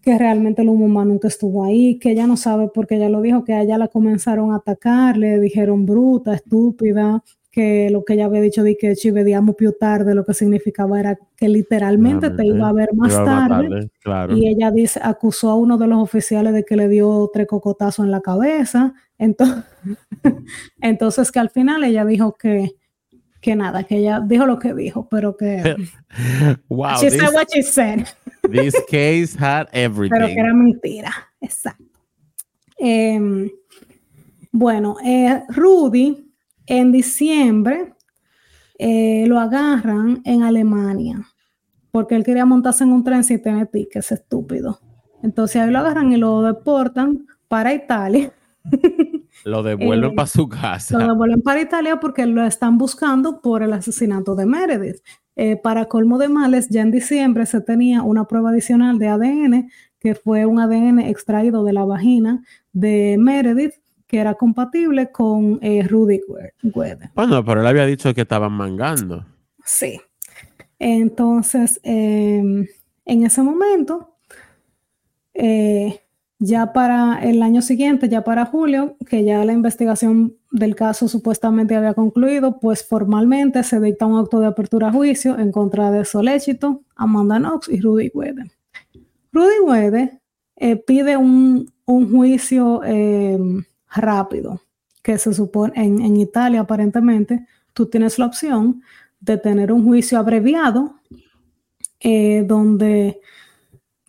[0.00, 3.52] que realmente Lumumba nunca estuvo ahí, que ella no sabe porque ella lo dijo, que
[3.52, 7.22] a ella la comenzaron a atacar, le dijeron bruta, estúpida,
[7.52, 10.98] que lo que ella había dicho de que ci vediamo più tarde, lo que significaba
[10.98, 13.90] era que literalmente te iba a ver más tarde.
[14.34, 18.06] Y ella dice, acusó a uno de los oficiales de que le dio tres cocotazos
[18.06, 18.94] en la cabeza.
[19.18, 19.64] Entonces,
[20.80, 22.70] entonces que al final ella dijo que,
[23.42, 25.76] que nada, que ella dijo lo que dijo, pero que...
[26.70, 26.96] wow.
[26.98, 28.06] She said what she said.
[28.50, 30.16] this case had everything.
[30.16, 31.84] Pero que era mentira, exacto.
[32.78, 33.50] Em,
[34.50, 36.31] bueno, eh, Rudy
[36.78, 37.94] en diciembre
[38.78, 41.32] eh, lo agarran en Alemania
[41.92, 44.80] porque él quería montarse en un tren sin tener tickets, es estúpido.
[45.22, 48.32] Entonces ahí lo agarran y lo deportan para Italia.
[49.44, 50.96] Lo devuelven eh, para su casa.
[50.96, 55.02] Lo devuelven para Italia porque lo están buscando por el asesinato de Meredith.
[55.34, 59.70] Eh, para colmo de males, ya en diciembre se tenía una prueba adicional de ADN,
[59.98, 63.74] que fue un ADN extraído de la vagina de Meredith,
[64.12, 66.20] que era compatible con eh, Rudy
[66.62, 67.10] Guede.
[67.14, 69.24] Bueno, pero él había dicho que estaban mangando.
[69.64, 70.02] Sí.
[70.78, 72.66] Entonces, em,
[73.06, 74.18] en ese momento,
[75.32, 75.98] eh,
[76.38, 81.74] ya para el año siguiente, ya para julio, que ya la investigación del caso supuestamente
[81.74, 86.04] había concluido, pues formalmente se dicta un acto de apertura a juicio en contra de
[86.04, 88.50] Soléchito, Amanda Knox y Rudy Guede.
[89.32, 90.20] Rudy Guede
[90.56, 93.64] eh, pide un, un juicio em,
[93.94, 94.62] rápido,
[95.02, 98.82] que se supone en, Italia aparentemente tú tienes la opción
[99.20, 100.94] de tener un juicio abreviado
[102.00, 103.20] eh, donde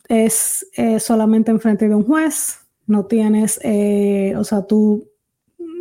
[0.08, 5.08] es eh, solamente en frente de un juez, no tienes, eh, o sea, tú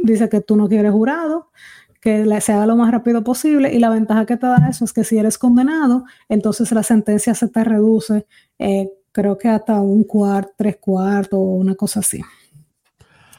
[0.04, 1.50] dices que tú no quieres jurado,
[2.00, 4.92] que se haga lo más rápido posible y la ventaja que te da eso es
[4.92, 8.26] que si eres condenado, entonces la sentencia se te reduce,
[9.12, 12.20] creo que hasta un cuarto, tres cuartos una cosa así.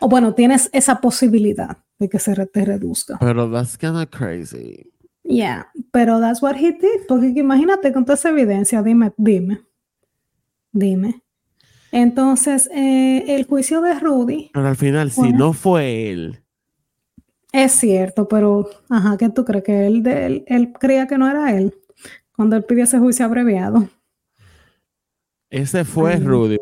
[0.03, 3.17] O bueno, tienes esa posibilidad de que se te reduzca.
[3.21, 4.91] Pero that's kind of crazy.
[5.23, 7.07] Yeah, pero that's what he did.
[7.07, 9.61] Porque imagínate con toda esa evidencia, dime, dime,
[10.73, 11.23] dime.
[11.93, 14.51] Entonces, eh, el juicio de Rudy.
[14.53, 16.43] Pero al final, si no fue él.
[17.53, 19.63] Es cierto, pero, ajá, ¿qué tú crees?
[19.63, 21.73] Que él, él, él creía que no era él
[22.35, 23.87] cuando él pidió ese juicio abreviado.
[25.49, 26.59] Ese fue Rudy,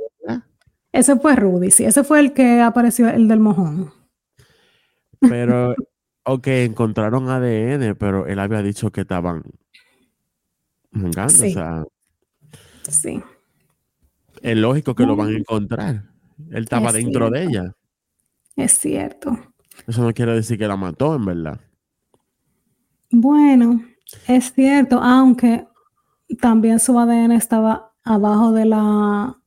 [0.91, 3.91] ese fue Rudy, sí, ese fue el que apareció, el del mojón.
[5.19, 5.75] Pero,
[6.23, 9.43] ok, encontraron ADN, pero él había dicho que estaban
[11.29, 11.55] sí.
[12.89, 13.23] Sí.
[14.41, 16.03] Es lógico que lo van a encontrar.
[16.49, 17.75] Él estaba dentro de ella.
[18.55, 19.37] Es cierto.
[19.87, 21.59] Eso no quiere decir que la mató, en verdad.
[23.11, 23.83] Bueno,
[24.27, 25.67] es cierto, aunque
[26.39, 29.40] también su ADN estaba abajo de la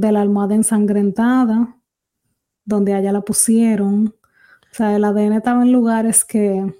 [0.00, 1.76] de la almohada ensangrentada,
[2.64, 4.14] donde allá la pusieron.
[4.70, 6.74] O sea, el ADN estaba en lugares que,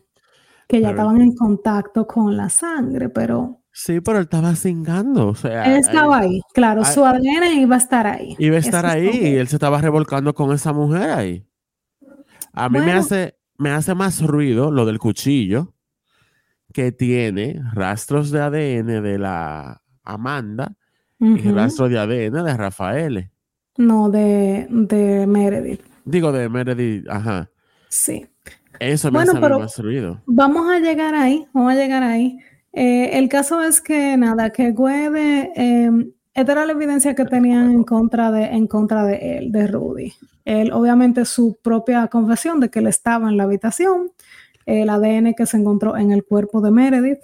[0.69, 3.63] que ya estaban en contacto con la sangre, pero...
[3.73, 5.65] Sí, pero él estaba cingando, o sea...
[5.65, 8.35] Él estaba ahí, claro, su ADN iba a estar ahí.
[8.39, 11.47] Iba a estar ahí y él se estaba revolcando con esa mujer ahí.
[12.53, 15.75] A mí me, hace, me hace más ruido lo del cuchillo,
[16.73, 20.77] que tiene rastros de ADN de la Amanda
[21.19, 23.31] y rastro de ADN de Rafael.
[23.77, 25.83] No, de, de Meredith.
[26.05, 27.51] Digo, de Meredith, ajá.
[27.89, 28.27] Sí.
[28.79, 30.21] Eso me bueno, hace más ruido.
[30.27, 32.39] Vamos a llegar ahí, vamos a llegar ahí.
[32.73, 37.71] Eh, el caso es que nada, que Guede, em, esta era la evidencia que tenían
[37.71, 40.13] en contra de, en contra de él, de Rudy.
[40.45, 44.13] Él, obviamente, su propia confesión de que él estaba en la habitación,
[44.67, 47.21] el ADN que se encontró en el cuerpo de Meredith,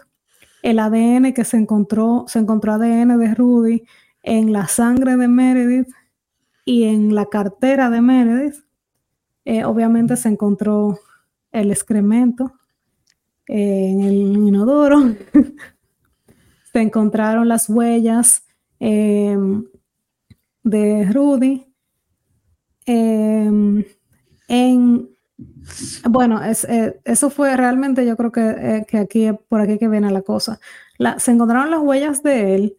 [0.63, 3.83] el ADN que se encontró, se encontró ADN de Rudy
[4.23, 5.89] en la sangre de Meredith
[6.65, 8.65] y en la cartera de Meredith.
[9.45, 10.99] Eh, obviamente se encontró
[11.51, 12.53] el excremento
[13.49, 15.15] eh, en el inodoro.
[16.73, 18.45] se encontraron las huellas
[18.79, 19.65] em,
[20.63, 21.67] de Rudy
[22.87, 23.85] em,
[24.49, 25.12] en
[26.09, 30.23] bueno, eh, eso fue realmente, yo creo que, que, aquí por aquí que viene la
[30.23, 30.61] cosa.
[31.19, 32.77] se encontraron las huellas de él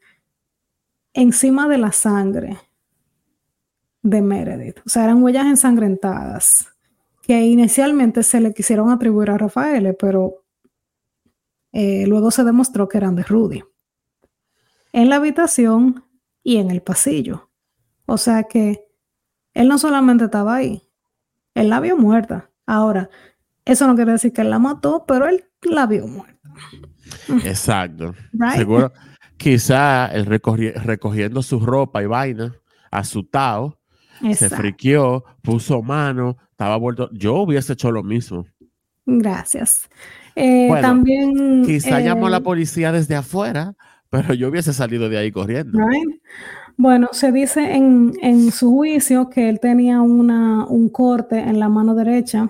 [1.13, 2.57] encima de la sangre
[4.01, 4.79] de Meredith.
[4.85, 6.67] O sea, eran huellas ensangrentadas
[7.23, 10.43] que inicialmente se le quisieron atribuir a Rafael, pero
[11.71, 13.63] eh, luego se demostró que eran de Rudy.
[14.91, 16.05] En la habitación
[16.43, 17.49] y en el pasillo.
[18.05, 18.85] O sea que
[19.53, 20.83] él no solamente estaba ahí,
[21.55, 22.51] él la vio muerta.
[22.65, 23.09] Ahora,
[23.65, 26.33] eso no quiere decir que él la mató, pero él la vio muerta.
[27.43, 28.13] Exacto.
[28.53, 28.91] Seguro,
[29.37, 32.53] quizá él recogiendo su ropa y vaina,
[32.91, 33.79] asustado,
[34.33, 37.09] se friqueó, puso mano, estaba vuelto.
[37.13, 38.45] Yo hubiese hecho lo mismo.
[39.05, 39.89] Gracias.
[40.35, 41.63] Eh, también.
[41.65, 43.75] Quizá llamó a la eh, policía desde afuera,
[44.09, 45.79] pero yo hubiese salido de ahí corriendo.
[46.77, 51.69] Bueno, se dice en, en, su juicio que él tenía una, un corte en la
[51.69, 52.49] mano derecha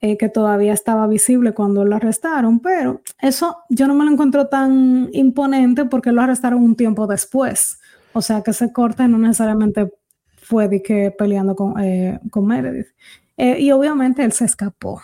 [0.00, 4.48] eh, que todavía estaba visible cuando lo arrestaron, pero eso yo no me lo encuentro
[4.48, 7.78] tan imponente porque lo arrestaron un tiempo después.
[8.14, 9.92] O sea que ese corte no necesariamente
[10.38, 12.88] fue de que peleando con, eh, con Meredith.
[13.36, 15.00] Eh, y obviamente él se escapó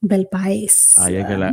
[0.00, 0.94] del país.
[0.98, 1.52] Es que la,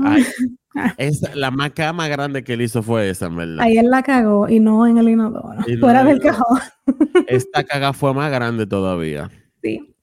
[1.36, 3.60] la maca más grande que él hizo fue esa, ¿verdad?
[3.62, 6.60] Ahí él la cagó y no en el inodoro, fuera del cajón.
[7.28, 9.30] Esta caga fue más grande todavía.
[9.62, 9.96] Sí.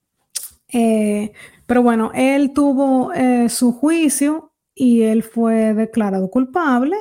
[0.72, 1.32] Eh,
[1.66, 3.12] pero bueno, él tuvo
[3.48, 6.96] su juicio y él fue declarado culpable.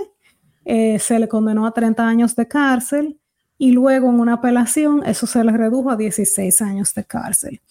[0.65, 3.19] se le condenó a 30 años de cárcel
[3.61, 7.61] y luego en una apelación eso se le redujo a 16 años de cárcel.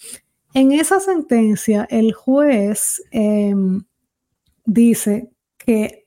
[0.54, 3.82] En esa sentencia, el juez em,
[4.64, 6.06] dice que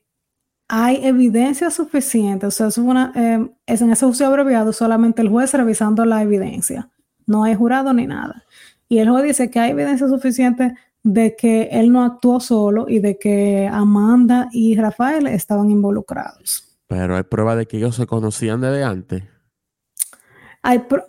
[0.68, 5.28] hay evidencia suficiente, o sea, es, una, em, es en ese juicio abreviado solamente el
[5.28, 6.90] juez revisando la evidencia,
[7.26, 8.44] no hay jurado ni nada.
[8.88, 13.00] Y el juez dice que hay evidencia suficiente de que él no actuó solo y
[13.00, 16.78] de que Amanda y Rafael estaban involucrados.
[16.86, 19.24] Pero hay prueba de que ellos se conocían desde antes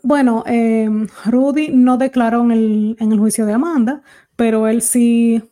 [0.02, 4.02] bueno, em, Rudy no declaró en el, juicio de Amanda,
[4.36, 5.44] pero él sí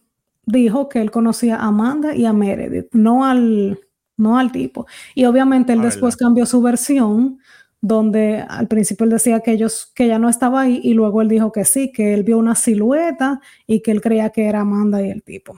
[0.46, 3.80] dijo que él conocía a Amanda y a Meredith, no al,
[4.18, 4.88] no al tipo.
[5.14, 7.40] Y obviamente él ah, después cambió su versión,
[7.80, 11.28] donde al principio él decía que ellos, que ya no estaba ahí, y luego él
[11.28, 15.02] dijo que sí, que él vio una silueta y que él creía que era Amanda
[15.02, 15.56] y el tipo.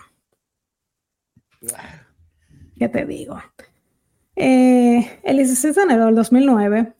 [2.78, 3.42] ¿Qué te digo?
[4.36, 6.94] Eh, el 16 de enero del 2009,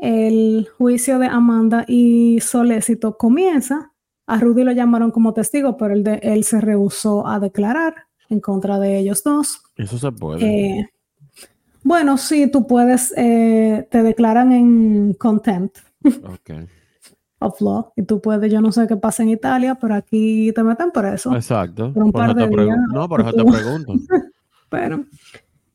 [0.00, 3.92] el juicio de Amanda y Solécito comienza.
[4.26, 8.40] A Rudy lo llamaron como testigo, pero él, de, él se rehusó a declarar en
[8.40, 9.62] contra de ellos dos.
[9.76, 10.44] Eso se puede.
[10.44, 10.88] Eh,
[11.82, 15.78] bueno, sí, tú puedes, eh, te declaran en contempt
[17.40, 20.62] of law y tú puedes, yo no sé qué pasa en Italia, pero aquí te
[20.62, 21.34] meten por eso.
[21.34, 21.92] Exacto.
[21.92, 23.94] Por un par de días, no, por eso te pregunto.
[24.68, 25.04] pero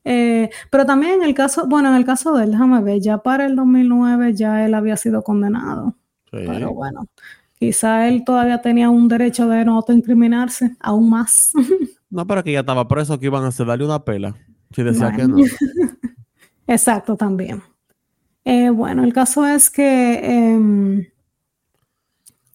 [0.05, 3.17] eh, pero también en el caso, bueno, en el caso de él, déjame ver, ya
[3.17, 5.95] para el 2009 ya él había sido condenado.
[6.31, 7.07] Pero bueno,
[7.57, 11.53] quizá él todavía tenía un derecho de no autoincriminarse, aún más.
[12.09, 14.35] no, pero que ya estaba preso, que iban a hacer darle una pela.
[14.71, 15.37] Si decía que no.
[16.67, 17.63] Exacto, también.
[18.43, 21.05] Eh, bueno, el caso es que em,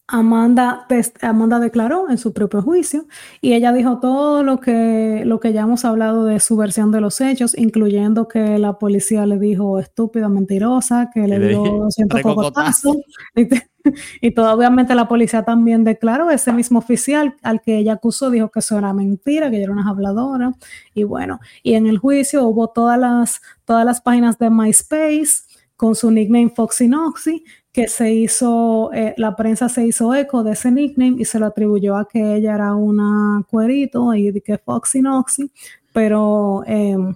[0.07, 0.87] Amanda,
[1.21, 3.07] Amanda declaró en su propio juicio
[3.39, 6.99] y ella dijo todo lo que, lo que ya hemos hablado de su versión de
[6.99, 12.97] los hechos, incluyendo que la policía le dijo estúpida, mentirosa, que le dio ciento cogotazos.
[13.33, 18.29] Y, y todo, obviamente la policía también declaró, ese mismo oficial al que ella acusó
[18.29, 20.51] dijo que eso era mentira, que ella era una habladora.
[20.93, 25.45] Y bueno, y en el juicio hubo todas las, todas las páginas de MySpace
[25.77, 30.53] con su nickname Foxy Noxy que se hizo, eh, la prensa se hizo eco de
[30.53, 35.01] ese nickname y se lo atribuyó a que ella era una cuerito y que Foxy
[35.01, 35.51] Noxy,
[35.93, 37.15] pero em,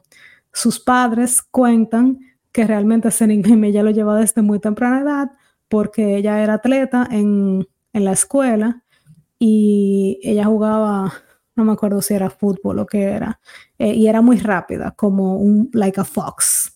[0.53, 2.19] sus padres cuentan
[2.51, 5.31] que realmente ese nickname ella lo lleva desde muy temprana edad
[5.67, 8.83] porque ella era atleta en, en la escuela
[9.39, 11.13] y ella jugaba
[11.55, 13.39] no me acuerdo si era fútbol o qué era,
[13.79, 16.74] eh, y era muy rápida, como un, like a fox.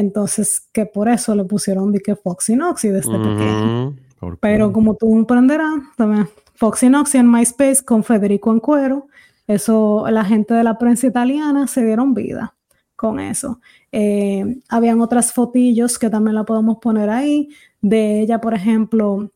[0.00, 3.94] Entonces, que por eso le pusieron de que Foxy Noxy desde pequeño.
[4.40, 9.08] Pero como tú comprenderás, también Foxy Noxy en MySpace con Federico Encuero,
[9.46, 12.54] eso, la gente de la prensa italiana se dieron vida
[12.96, 13.60] con eso.
[13.92, 17.50] Eh, habían otras fotillos que también la podemos poner ahí,
[17.82, 19.30] de ella, por ejemplo,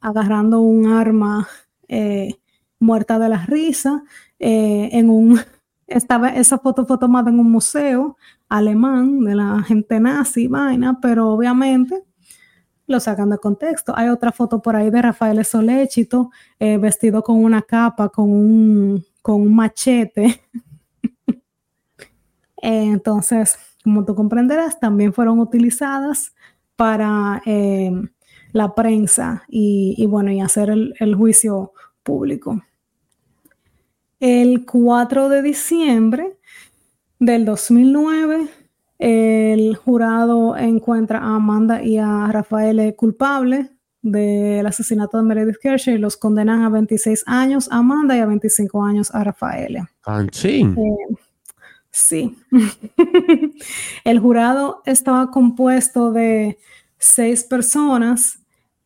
[0.00, 1.48] agarrando un arma
[1.88, 2.36] eh,
[2.78, 4.04] muerta de la risa,
[4.38, 5.40] eh, en un,
[5.88, 8.16] estaba, esa foto fue tomada en un museo
[8.48, 12.02] alemán de la gente nazi, vaina, pero obviamente
[12.86, 13.92] lo sacan de contexto.
[13.96, 16.30] Hay otra foto por ahí de Rafael Soléchito
[16.60, 20.40] vestido con una capa, con un, con un machete.
[22.58, 26.34] entonces, como tú comprenderás, también fueron utilizadas
[26.74, 27.92] para eh,
[28.52, 31.72] la prensa y, bueno, y hacer el, juicio
[32.02, 32.62] público.
[34.18, 36.35] El 4 de diciembre
[37.18, 38.48] del 2009,
[38.98, 43.70] el jurado encuentra a Amanda y a Rafael culpables
[44.02, 48.26] del asesinato de Meredith Kershaw y los condenan a 26 años a Amanda y a
[48.26, 49.78] 25 años a Rafael.
[51.90, 52.36] Sí.
[54.04, 56.58] el jurado estaba compuesto de
[56.98, 58.38] seis personas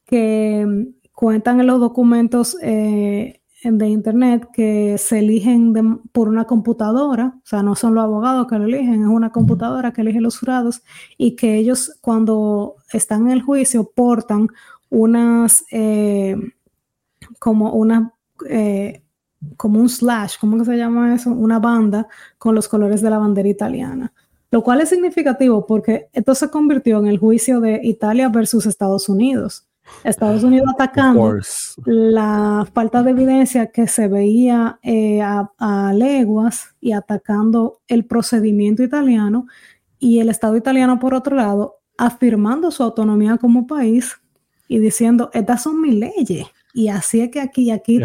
[0.06, 5.72] que cuentan en los documentos eh, de internet que se eligen
[6.12, 9.92] por una computadora, o sea, no son los abogados que lo eligen, es una computadora
[9.92, 10.82] que elige los jurados
[11.18, 14.48] y que ellos cuando están en el juicio portan
[14.88, 16.36] unas, eh,
[17.38, 18.14] como una,
[18.48, 19.02] eh,
[19.56, 21.30] como un slash, ¿cómo que se llama eso?
[21.30, 22.08] Una banda
[22.38, 24.12] con los colores de la bandera italiana.
[24.50, 29.08] Lo cual es significativo porque esto se convirtió en el juicio de Italia versus Estados
[29.08, 29.69] Unidos.
[30.04, 31.38] Estados Unidos atacando
[31.84, 38.82] la falta de evidencia que se veía eh, a, a, leguas y atacando el procedimiento
[38.82, 39.46] italiano
[39.98, 44.18] y el Estado italiano por otro lado afirmando su autonomía como país
[44.68, 48.00] y diciendo, estas son mis leyes y así es que aquí, aquí,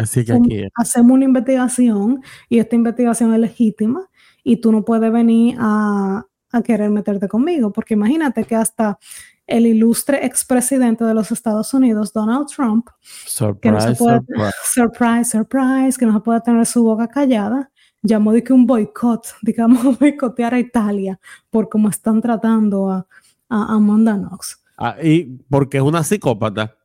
[0.74, 4.08] hacemos una investigación y esta investigación es legítima
[4.42, 6.24] y tú no puedes venir a,
[6.64, 8.98] querer meterte conmigo, porque imagínate que hasta
[9.46, 14.20] el ilustre expresidente de los Estados Unidos, Donald Trump, surprise, que no se puede,
[14.64, 15.24] surprise.
[15.30, 17.70] surprise, que no se puede tener su boca callada,
[18.02, 21.20] llamó de que un boicot, digamos, boicotear a Italia
[21.50, 23.06] por cómo están tratando a,
[23.48, 24.62] a Amanda Knox.
[24.76, 26.76] Ah, y porque es una psicópata.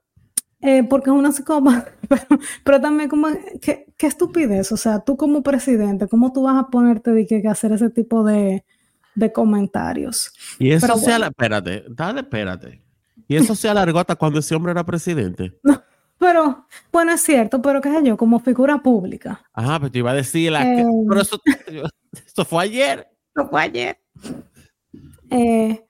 [0.62, 1.92] Eh, porque es una psicópata,
[2.64, 7.12] pero, también como, ¿qué, estupidez, o sea, tú como presidente, ¿cómo tú vas a ponerte
[7.12, 8.64] de que, hacer ese tipo de,
[9.34, 10.34] comentarios?
[10.60, 12.82] Y eso se espérate, dale, espérate.
[13.28, 15.58] Y eso se alargó hasta cuando ese hombre era presidente.
[15.64, 15.82] No,
[16.28, 19.42] pero, bueno, es cierto, pero qué sé yo, como figura pública.
[19.54, 21.84] Ajá, pero te iba a decir, la que, pero eh,
[22.28, 23.08] eso, fue ayer.
[23.36, 24.00] Eso fue ayer.
[25.32, 25.84] Eh,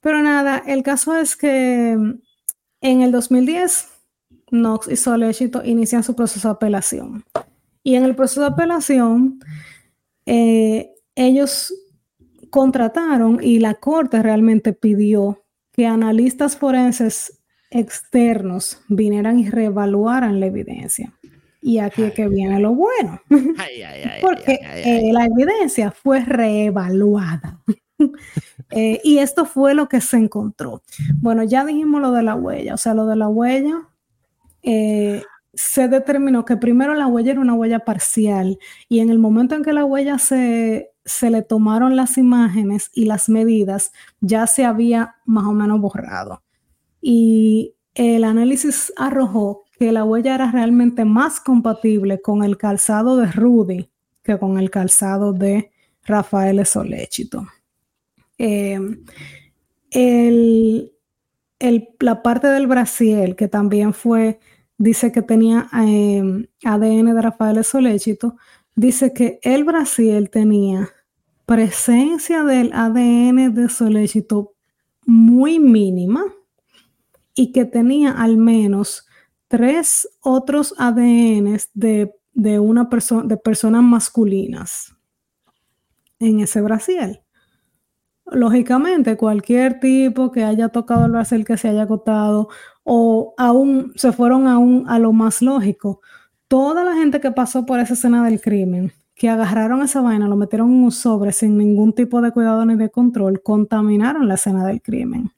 [0.00, 3.88] pero nada, el caso es que en el 2010
[4.50, 7.24] Knox y Solechito inician su proceso de apelación.
[7.82, 9.40] Y en el proceso de apelación,
[10.26, 11.72] eh, ellos
[12.50, 17.40] contrataron y la corte realmente pidió que analistas forenses
[17.70, 21.12] externos vinieran y reevaluaran la evidencia.
[21.60, 23.20] Y aquí es que viene lo bueno,
[24.20, 27.60] porque eh, la evidencia fue reevaluada.
[28.70, 30.82] Eh, y esto fue lo que se encontró.
[31.20, 33.88] Bueno, ya dijimos lo de la huella, o sea, lo de la huella
[34.62, 35.22] eh,
[35.54, 39.64] se determinó que primero la huella era una huella parcial y en el momento en
[39.64, 45.16] que la huella se, se le tomaron las imágenes y las medidas, ya se había
[45.24, 46.42] más o menos borrado.
[47.00, 53.30] Y el análisis arrojó que la huella era realmente más compatible con el calzado de
[53.32, 53.90] Rudy
[54.22, 55.70] que con el calzado de
[56.04, 57.46] Rafael Soléchito.
[58.36, 58.78] Eh,
[62.00, 64.38] la parte del Brasil, que también fue
[64.76, 68.36] dice que tenía em, ADN de Rafael Soléchito,
[68.76, 70.88] dice que el Brasil tenía
[71.48, 74.52] presencia del ADN de Soléchito
[75.06, 76.22] muy mínima
[77.34, 79.06] y que tenía al menos
[79.48, 82.12] tres otros ADNs de,
[82.60, 84.94] una persona de personas masculinas
[86.18, 87.22] en ese Brasil.
[88.26, 92.50] Lógicamente, cualquier tipo que haya tocado el Brasil, que se haya acotado,
[92.84, 96.02] o aún se fueron aún a lo más lógico.
[96.46, 100.36] Toda la gente que pasó por esa escena del crimen, que agarraron esa vaina, lo
[100.36, 104.64] metieron en un sobre sin ningún tipo de cuidado ni de control, contaminaron la escena
[104.64, 105.32] del crimen.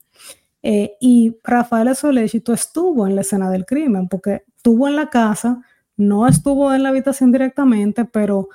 [0.62, 5.62] Eh, y Rafael Solechito estuvo en la escena del crimen, porque estuvo en la casa,
[5.96, 8.50] no estuvo en la habitación directamente, pero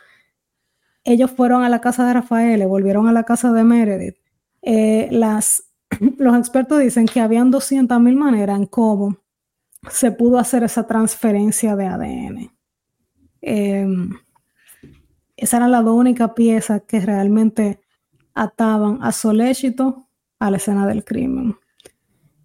[1.04, 4.18] ellos fueron a la casa de Rafael, volvieron a la casa de Meredith,
[4.62, 5.64] eh, las,
[6.20, 9.18] los expertos dicen que habían 200.000 maneras en cómo
[9.90, 12.52] se pudo hacer esa transferencia de ADN.
[13.42, 14.12] Em,
[15.38, 17.80] esa era la única pieza que realmente
[18.34, 20.08] ataban a Soléchito
[20.40, 21.56] a la escena del crimen.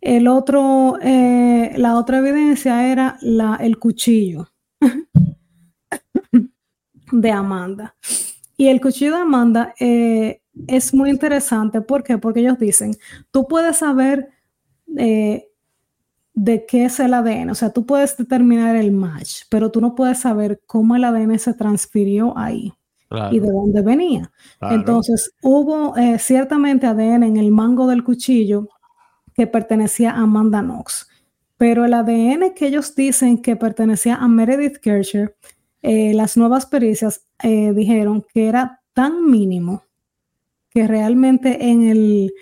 [0.01, 4.49] El otro, eh, la otra evidencia era la, el cuchillo
[7.13, 7.95] de Amanda.
[8.57, 11.81] Y el cuchillo de Amanda eh, es muy interesante.
[11.81, 12.19] ¿Por qué?
[12.19, 12.97] Porque ellos dicen,
[13.31, 14.31] tú puedes saber
[14.97, 15.49] eh,
[16.35, 19.95] de qué es el ADN, o sea, tú puedes determinar el match, pero tú no
[19.95, 22.73] puedes saber cómo el ADN se transfirió ahí.
[23.33, 24.31] Y de dónde venía.
[24.61, 28.69] Entonces, hubo ciertamente ADN en el mango del cuchillo
[29.35, 31.09] que pertenecía a Amanda Knox.
[31.57, 35.37] Pero el ADN que ellos dicen que pertenecía a Meredith Kircher,
[35.83, 39.83] eh, las nuevas pericias eh, dijeron que era tan mínimo
[40.71, 42.33] que realmente en, el,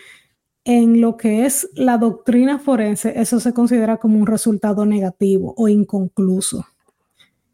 [0.65, 5.67] en lo que es la doctrina forense, eso se considera como un resultado negativo o
[5.67, 6.67] inconcluso.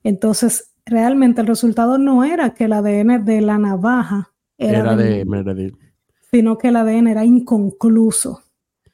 [0.03, 5.77] Entonces, realmente el resultado no era que el ADN de la navaja era, de Meredith,
[6.31, 8.43] sino que el ADN era inconcluso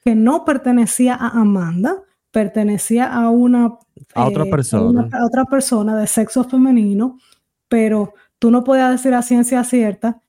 [0.02, 3.78] que no pertenecía a Amanda, pertenecía a una
[4.14, 5.08] a otra eh, persona.
[5.12, 7.18] A, otra persona de sexo femenino,
[7.68, 10.22] pero tú no podías decir a ciencia cierta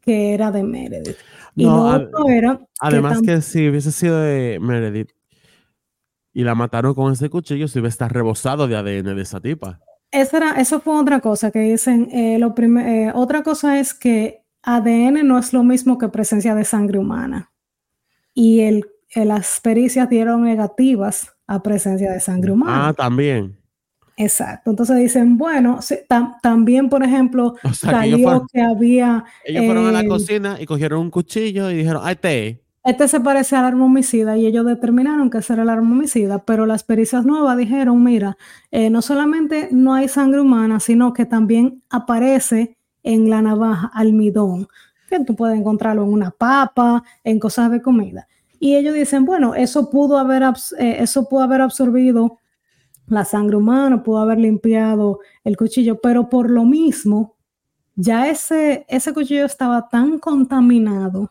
[0.00, 1.16] que era de Meredith.
[1.54, 2.60] Y no, otro era.
[2.80, 5.12] Además que, si hubiese sido de Meredith
[6.32, 9.80] y la mataron con ese cuchillo, si hubiese estar rebosado de ADN de esa tipa.
[10.12, 12.08] Esa era, eso fue otra cosa que dicen.
[12.12, 16.64] Eh, lo eh, otra cosa es que ADN no es lo mismo que presencia de
[16.64, 17.50] sangre humana.
[18.34, 18.84] Y el
[19.14, 22.88] las pericias dieron negativas a presencia de sangre humana.
[22.88, 23.58] Ah, también.
[24.16, 24.70] Exacto.
[24.70, 25.80] Entonces dicen, bueno,
[26.42, 29.24] también, por ejemplo, salió que, había...
[29.44, 33.06] Ellos fueron a la eh, cocina y cogieron un cuchillo y dijeron, ah, este Este
[33.06, 36.82] se parece al arma homicida y ellos determinaron que ese el arma homicida, pero las
[36.82, 38.36] pericias nuevas dijeron, mira,
[38.72, 44.66] eh, no solamente no hay sangre humana, sino que también aparece en la navaja almidón,
[45.08, 48.26] que tú puedes encontrarlo en una papa, en cosas de comida.
[48.58, 50.42] Y ellos dicen, bueno, eso pudo haber,
[50.78, 52.38] eh, eso pudo haber absorbido
[53.06, 57.36] la sangre humana, pudo haber limpiado el cuchillo, pero por lo mismo,
[57.94, 61.30] ya ese, ese cuchillo estaba tan contaminado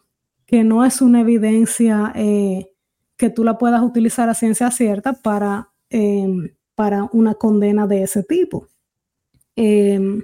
[0.52, 2.74] que no es una evidencia eh,
[3.16, 8.22] que tú la puedas utilizar a ciencia cierta para, em, para una condena de ese
[8.22, 8.68] tipo.
[9.56, 10.22] Em,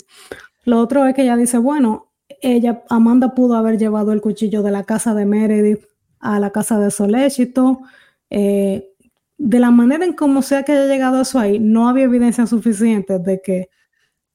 [0.65, 2.11] lo otro es que ella dice, bueno,
[2.41, 5.85] ella, Amanda pudo haber llevado el cuchillo de la casa de Meredith
[6.19, 7.79] a la casa de Soléchito.
[8.29, 8.89] Eh,
[9.37, 13.19] de la manera en cómo sea que haya llegado eso ahí, no había evidencia suficiente
[13.19, 13.69] de que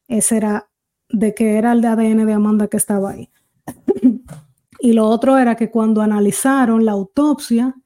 [0.09, 0.71] ese era,
[1.11, 3.29] de que era el de ADN de Amanda que estaba ahí.
[4.85, 7.77] Y lo otro era que cuando analizaron la autopsia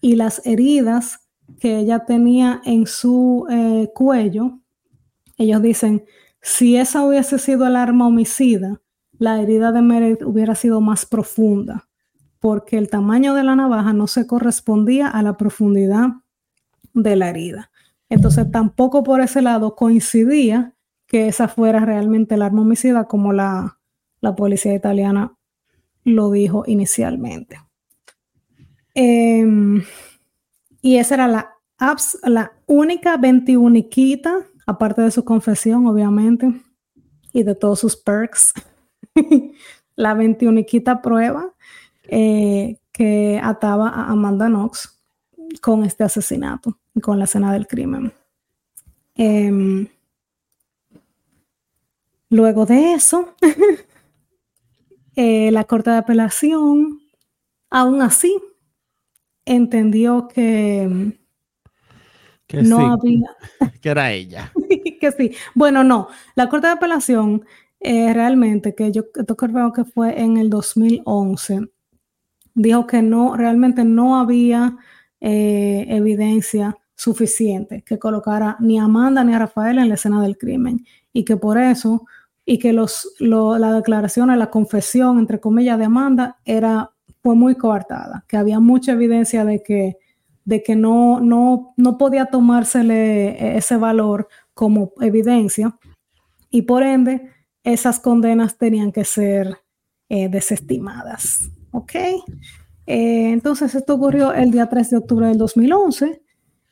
[0.00, 1.28] y las heridas
[1.58, 4.58] que ella tenía en su eh, cuello,
[5.36, 6.06] ellos dicen,
[6.40, 8.80] si esa hubiese sido el arma homicida,
[9.18, 11.90] la herida de Meredith hubiera sido más profunda
[12.38, 16.08] porque el tamaño de la navaja no se correspondía a la profundidad
[16.94, 17.70] de la herida.
[18.08, 20.74] Entonces tampoco por ese lado coincidía
[21.06, 23.76] que esa fuera realmente el arma homicida como la,
[24.38, 25.36] policía italiana
[26.04, 27.60] lo dijo inicialmente.
[28.94, 29.82] Em,
[30.82, 31.54] y esa era la,
[32.24, 33.78] la única 21
[34.66, 36.52] aparte de su confesión, obviamente,
[37.32, 38.52] y de todos sus perks,
[39.96, 40.64] la 21
[41.02, 41.52] prueba
[42.08, 45.00] eh, que ataba a Amanda Knox
[45.60, 48.12] con este asesinato, con la escena del crimen.
[49.14, 49.86] Em,
[52.30, 53.34] luego de eso,
[55.16, 57.00] eh, la Corte de Apelación,
[57.70, 58.36] aún así,
[59.44, 61.16] entendió que,
[62.62, 63.36] no había...
[63.80, 64.52] que era ella.
[65.00, 65.32] que sí.
[65.54, 67.44] Bueno, no, la Corte de Apelación
[67.80, 71.60] eh, realmente, que yo creo que fue en el 2011,
[72.54, 74.76] dijo que no, realmente no había
[75.20, 80.36] eh, evidencia suficiente que colocara ni a Amanda ni a Rafael en la escena del
[80.36, 80.84] crimen
[81.14, 82.06] y que por eso
[82.50, 86.90] y que los, la declaración, la confesión, entre comillas, de Amanda era,
[87.22, 89.98] fue muy coartada, que había mucha evidencia de que,
[90.44, 95.78] de que no, no, no podía tomársele ese valor como evidencia
[96.50, 97.30] y por ende
[97.62, 99.58] esas condenas tenían que ser
[100.08, 101.52] eh, desestimadas.
[101.70, 101.94] ¿ok?
[101.94, 106.20] Eh, entonces esto ocurrió el día 3 de octubre del 2011.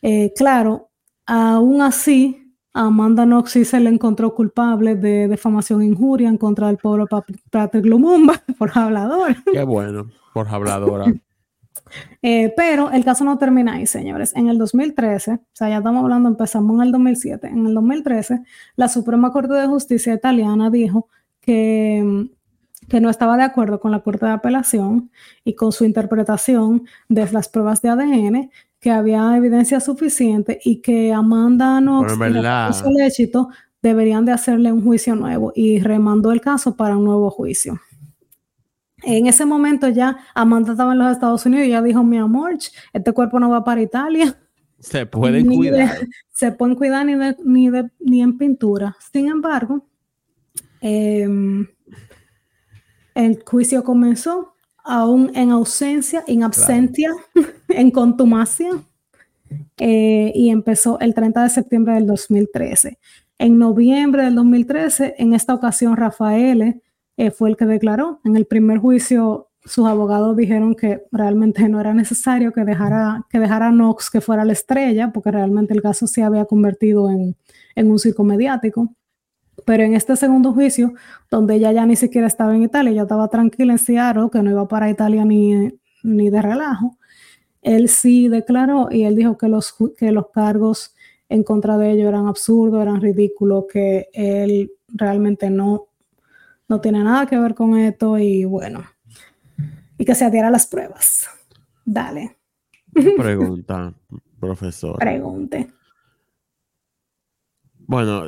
[0.03, 0.91] Eh, claro,
[1.25, 2.48] aún así,
[2.87, 7.07] Amanda Knox sí se le encontró culpable de defamación e injuria en contra del pobre
[7.51, 9.35] Patrick Lumumba por hablador.
[9.53, 11.07] Qué bueno, por habladora.
[12.21, 14.37] Eh, pero el caso no termina ahí, señores.
[14.37, 17.47] En el 2013, o sea, ya estamos hablando, empezamos en el 2007.
[17.47, 18.43] En el 2013,
[18.77, 21.09] la Suprema Corte de Justicia italiana dijo
[21.41, 22.29] que,
[22.91, 25.11] que no estaba de acuerdo con la Corte de Apelación
[25.45, 28.51] y con su interpretación de las pruebas de ADN,
[28.89, 33.51] que había evidencia suficiente y que Amanda Knox y el éxito
[33.83, 37.79] deberían de hacerle un juicio nuevo y remandó el caso para un nuevo juicio.
[39.03, 42.57] En ese momento ya Amanda estaba en los Estados Unidos y ya dijo, mi amor,
[42.95, 44.39] este cuerpo no va para Italia.
[44.79, 45.99] Se pueden cuidar.
[46.33, 47.13] se pueden cuidar ni,
[47.45, 47.71] ni,
[48.01, 48.97] ni, en pintura.
[49.13, 49.87] Sin embargo,
[50.81, 51.69] em,
[53.15, 54.55] el juicio comenzó
[54.89, 57.11] aún en ausencia, en absentia,
[57.69, 58.71] en contumacia,
[59.79, 62.99] eh, y empezó el 30 de septiembre del 2013.
[63.39, 66.83] En noviembre del 2013, en esta ocasión, Rafael
[67.17, 68.21] eh, fue el que declaró.
[68.25, 73.39] En el primer juicio, sus abogados dijeron que realmente no era necesario que dejara, que
[73.39, 77.37] dejara a Knox que fuera la estrella, porque realmente el caso se había convertido en,
[77.77, 78.93] en un circo mediático.
[79.69, 80.95] Pero en este segundo juicio,
[81.31, 84.51] donde ella ya ni siquiera estaba en Italia, ya estaba tranquila en Seattle, que no
[84.51, 86.97] iba para Italia ni, ni de relajo,
[87.61, 90.95] él sí declaró y él dijo que los, que los cargos
[91.29, 95.89] en contra de ellos eran absurdos, eran ridículos, que él realmente no
[96.67, 98.83] no tiene nada que ver con esto y bueno,
[99.99, 101.29] y que se adhiera a las pruebas.
[101.85, 102.39] Dale.
[103.19, 103.93] Pregunta,
[104.41, 104.99] profesor.
[104.99, 105.69] Pregunte.
[107.87, 108.25] Bueno,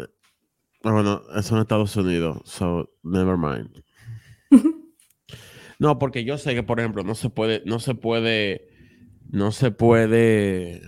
[0.82, 3.82] bueno, eso en Estados Unidos, so never mind.
[5.78, 8.68] no, porque yo sé que, por ejemplo, no se puede, no se puede,
[9.28, 10.82] no se puede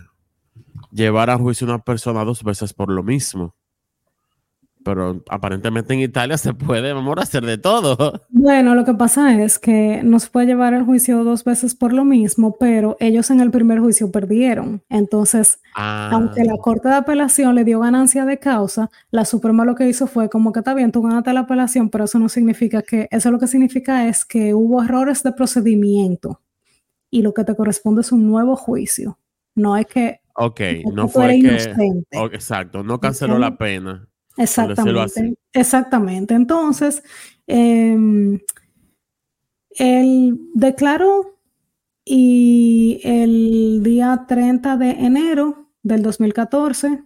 [0.90, 3.57] llevar a juicio a una persona dos veces por lo mismo
[4.85, 8.22] pero aparentemente en Italia se puede, amor, hacer de todo.
[8.28, 11.93] Bueno, lo que pasa es que no se puede llevar el juicio dos veces por
[11.93, 14.83] lo mismo, pero ellos en el primer juicio perdieron.
[14.89, 16.62] Entonces, aunque la ah.
[16.62, 20.53] Corte de Apelación le dio ganancia de causa, la Suprema lo que hizo fue como
[20.53, 23.47] que está bien, tú ganaste la apelación, pero eso no significa que, eso lo que
[23.47, 26.41] significa es que hubo errores de procedimiento
[27.11, 29.18] y lo que te corresponde es un nuevo juicio.
[29.55, 30.20] No es que...
[30.35, 30.61] Ok,
[30.93, 31.95] no fue que...
[32.33, 34.09] exacto, no canceló la pena.
[34.37, 35.35] Exactamente.
[35.53, 36.35] Exactamente.
[36.35, 37.03] Entonces,
[37.47, 38.41] él
[40.55, 41.39] declaró
[42.05, 47.05] y el día 30 de enero del 2014,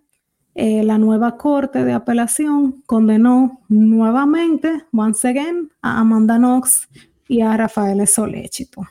[0.55, 6.89] eh, la nueva Corte de Apelación condenó nuevamente, once again, a Amanda Knox
[7.29, 8.83] y a Rafael Solechito.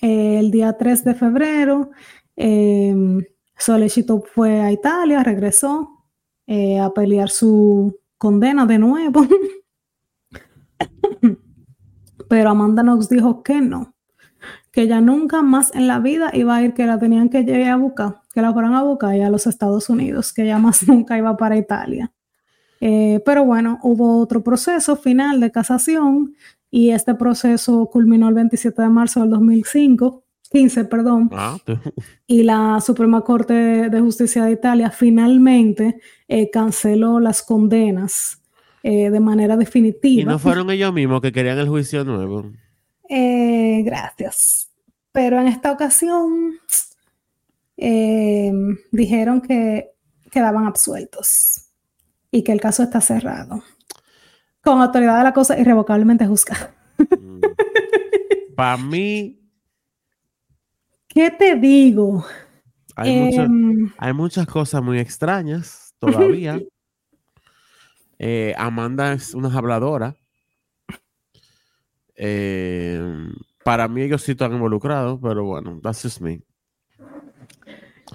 [0.00, 1.90] el día 3 de febrero,
[2.36, 2.94] eh,
[3.56, 5.93] Solechito fue a Italia, regresó,
[6.46, 9.26] eh, a pelear su condena de nuevo.
[12.28, 13.94] Pero Amanda Knox dijo que no,
[14.72, 17.72] que ella nunca más en la vida iba a ir, que la tenían que llegar
[17.72, 21.16] a buscar, que la fueran a buscar a los Estados Unidos, que ella más nunca
[21.16, 22.12] iba para Italia.
[22.80, 26.34] Eh, pero bueno, hubo otro proceso final de casación
[26.70, 30.23] y este proceso culminó el 27 de marzo del 2005
[30.54, 31.30] 15, perdón.
[31.32, 31.58] Ah,
[32.28, 35.98] y la Suprema Corte de Justicia de Italia finalmente
[36.28, 38.40] eh, canceló las condenas
[38.84, 40.22] eh, de manera definitiva.
[40.22, 42.52] ¿Y no fueron ellos mismos que querían el juicio nuevo?
[43.08, 44.70] Eh, gracias.
[45.10, 46.52] Pero en esta ocasión
[48.92, 49.90] dijeron que
[50.30, 51.66] quedaban absueltos
[52.30, 53.60] y que el caso está cerrado.
[54.62, 56.72] Con autoridad de la cosa irrevocablemente juzgada.
[56.98, 57.40] Mm.
[58.54, 59.43] Para mí,
[61.14, 62.24] ¿Qué te digo?
[62.96, 66.60] Em, hay, muchas cosas muy extrañas todavía.
[68.16, 70.14] Eh, Amanda es una habladora.
[72.14, 73.34] Em,
[73.64, 76.40] para mí ellos sí están involucrados, pero bueno, that's just me.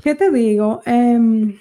[0.02, 0.82] ¿Qué te digo?
[0.86, 1.60] Em,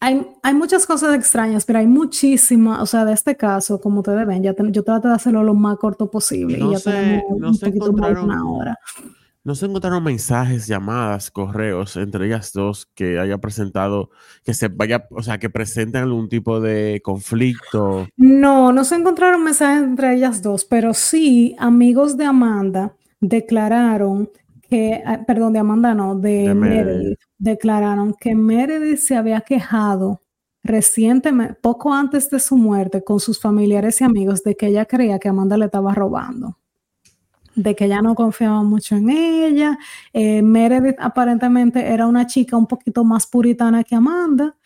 [0.00, 4.42] hay, muchas cosas extrañas, pero hay muchísimas, o sea, de este caso, como ustedes ven,
[4.42, 8.14] ya yo trato de hacerlo lo más corto posible y ya tenemos un poquito más
[8.14, 8.78] de una hora.
[9.46, 14.08] ¿No se encontraron mensajes, llamadas, correos entre ellas dos que haya presentado,
[14.42, 18.08] que se vaya, o sea, que presenten algún tipo de conflicto?
[18.16, 24.30] No, no se encontraron mensajes entre ellas dos, pero sí amigos de Amanda declararon
[24.62, 30.22] que, ah, perdón, de Amanda no, de, Meredith, declararon que Meredith se había quejado
[30.62, 35.18] recientemente, poco antes de su muerte, con sus familiares y amigos de que ella creía
[35.18, 36.56] que Amanda le estaba robando
[37.54, 39.78] de que ya no confiaba mucho en ella.
[40.12, 44.56] Eh, Meredith aparentemente era una chica un poquito más puritana que Amanda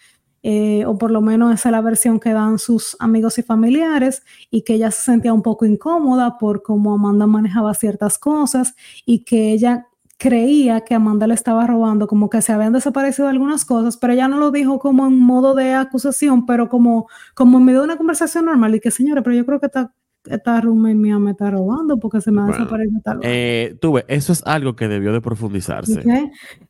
[0.43, 4.23] eh, o por lo menos esa es la versión que dan sus amigos y familiares,
[4.51, 8.74] y que ella se sentía un poco incómoda por cómo Amanda manejaba ciertas cosas
[9.05, 9.86] y que ella
[10.16, 14.27] creía que Amanda le estaba robando, como que se habían desaparecido algunas cosas, pero ella
[14.28, 17.97] no lo dijo como en modo de acusación, pero como, como en medio de una
[17.97, 19.93] conversación normal, y que señora, pero yo creo que esta,
[20.31, 23.21] esta roommate mía me está robando porque se me ha desaparecido tal.
[23.23, 26.03] Eh, tuve, eso es algo que debió de profundizarse.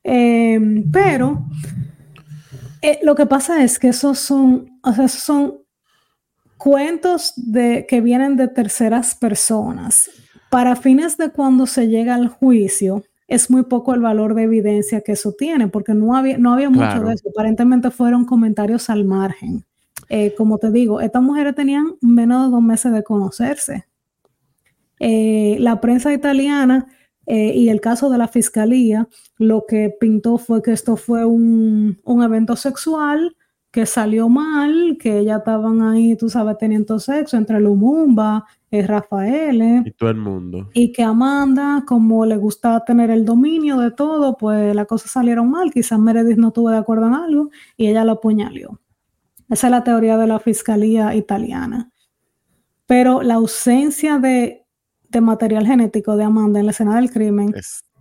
[0.02, 1.46] Em, pero
[2.82, 5.58] eh, lo que pasa es que esos son, o sea, esos son
[6.56, 10.10] cuentos de, que vienen de terceras personas.
[10.50, 15.02] Para fines de cuando se llega al juicio, es muy poco el valor de evidencia
[15.02, 17.28] que eso tiene, porque no había, no había mucho de eso.
[17.28, 19.64] Aparentemente fueron comentarios al margen.
[20.08, 23.86] Eh, como te digo, estas mujeres tenían menos de dos meses de conocerse.
[25.00, 26.86] Eh, la prensa italiana
[27.26, 29.06] eh, y el caso de la fiscalía,
[29.36, 33.36] lo que pintó fue que esto fue un, evento sexual
[33.70, 39.82] que salió mal, que ya estaban ahí, tú sabes, teniendo sexo entre Lumumba, y Rafael.
[39.86, 40.70] Y todo el mundo.
[40.74, 45.50] Y que Amanda, como le gustaba tener el dominio de todo, pues las cosas salieron
[45.50, 45.70] mal.
[45.70, 48.80] Quizás Meredith no estuvo de acuerdo en algo y ella lo apuñaló.
[49.48, 51.90] Esa es la teoría de la fiscalía italiana.
[52.86, 54.66] Pero la ausencia de
[55.08, 57.52] de material genético de Amanda en la escena del crimen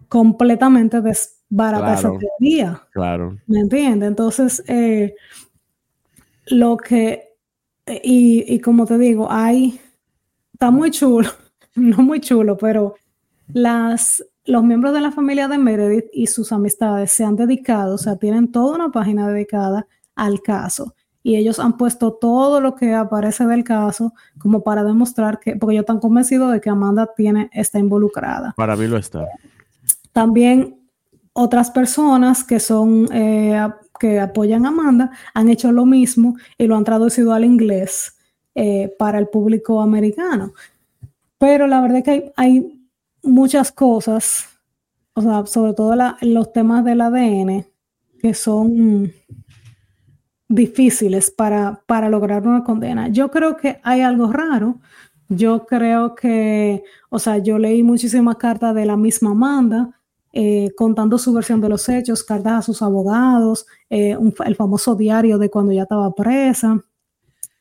[0.09, 2.81] completamente desbarata esa teoría.
[2.91, 3.37] Claro.
[3.47, 4.07] ¿Me entiendes?
[4.07, 5.15] Entonces, eh,
[6.47, 7.35] lo que,
[8.03, 9.79] y, y, como te digo, hay,
[10.53, 11.29] está muy chulo,
[11.75, 12.95] no muy chulo, pero
[13.47, 17.97] las, los miembros de la familia de Meredith y sus amistades se han dedicado, o
[17.97, 20.93] sea, tienen toda una página dedicada al caso
[21.27, 25.73] y ellos han puesto todo lo que aparece del caso como para demostrar que, porque
[25.73, 28.53] ellos están convencidos de que Amanda tiene, está involucrada.
[28.55, 29.27] Para mí lo está.
[30.13, 30.79] También
[31.33, 33.59] otras personas que son, eh,
[33.99, 38.15] que apoyan a Amanda han hecho lo mismo y lo han traducido al inglés
[38.55, 40.53] eh, para el público americano.
[41.37, 42.81] Pero la verdad es que hay, hay
[43.21, 44.45] muchas cosas,
[45.13, 47.65] o sea, sobre todo los temas del ADN,
[48.21, 49.11] que son
[50.47, 53.07] difíciles para, para lograr una condena.
[53.09, 54.79] Yo creo que hay algo raro.
[55.29, 59.97] Yo creo que, o sea, yo leí muchísimas cartas de la misma Amanda
[60.33, 64.15] eh, contando su versión de los hechos, cartas a sus abogados, eh,
[64.45, 66.79] el famoso diario de cuando ya estaba presa.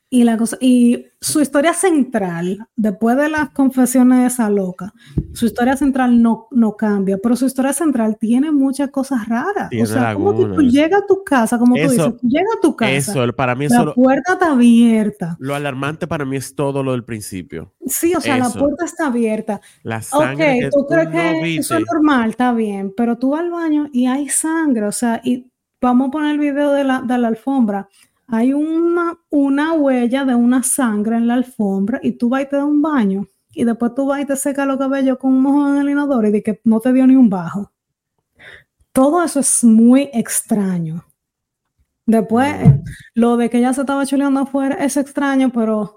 [0.09, 4.93] Y, la cosa, y su historia central, después de las confesiones de esa loca,
[5.33, 9.69] su historia central no, no cambia, pero su historia central tiene muchas cosas raras.
[9.69, 12.61] o sea, como que tú llegas a tu casa, como tú dices, tú llegas a
[12.61, 12.93] tu casa.
[12.93, 15.35] Eso, para mí La puerta está abierta.
[15.39, 17.73] Lo alarmante para mí es todo lo del principio.
[17.85, 19.59] Sí, o sea, la puerta está abierta.
[19.83, 20.67] La sangre.
[20.67, 24.05] Ok, tú, crees que eso es normal, está bien, pero tú vas al baño y
[24.05, 25.51] hay sangre, o sea, y
[25.81, 27.89] vamos a poner el video de la, de la alfombra
[28.27, 32.57] hay una, una huella de una sangre en la alfombra y tú vas y te
[32.57, 35.75] das un baño y después tú vas y te secas los cabellos con un mojón
[35.75, 37.71] en el inodoro y de que no te dio ni un bajo.
[38.91, 41.05] Todo eso es muy extraño.
[42.05, 42.55] Después,
[43.15, 45.96] lo de que ella se estaba chuleando afuera es extraño, pero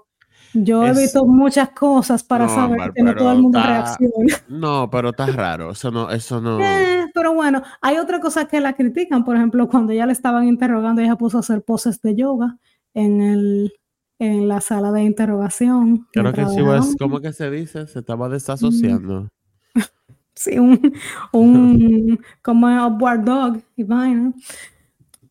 [0.53, 4.11] yo he visto muchas cosas para saber que no todo el mundo reacciona.
[4.49, 5.71] No, pero está raro.
[5.71, 6.59] Eso no, eso no.
[6.59, 9.23] Eh, pero bueno, hay otra cosa que la critican.
[9.23, 12.57] Por ejemplo, cuando ya le estaban interrogando, ella puso a hacer poses de yoga
[12.93, 13.73] en el
[14.19, 16.07] en la sala de interrogación.
[16.13, 17.87] Creo que sí, pues, ¿cómo que se dice?
[17.87, 19.29] Se estaba desasociando.
[20.35, 20.93] sí, un,
[21.31, 24.31] un como upward dog y vaina.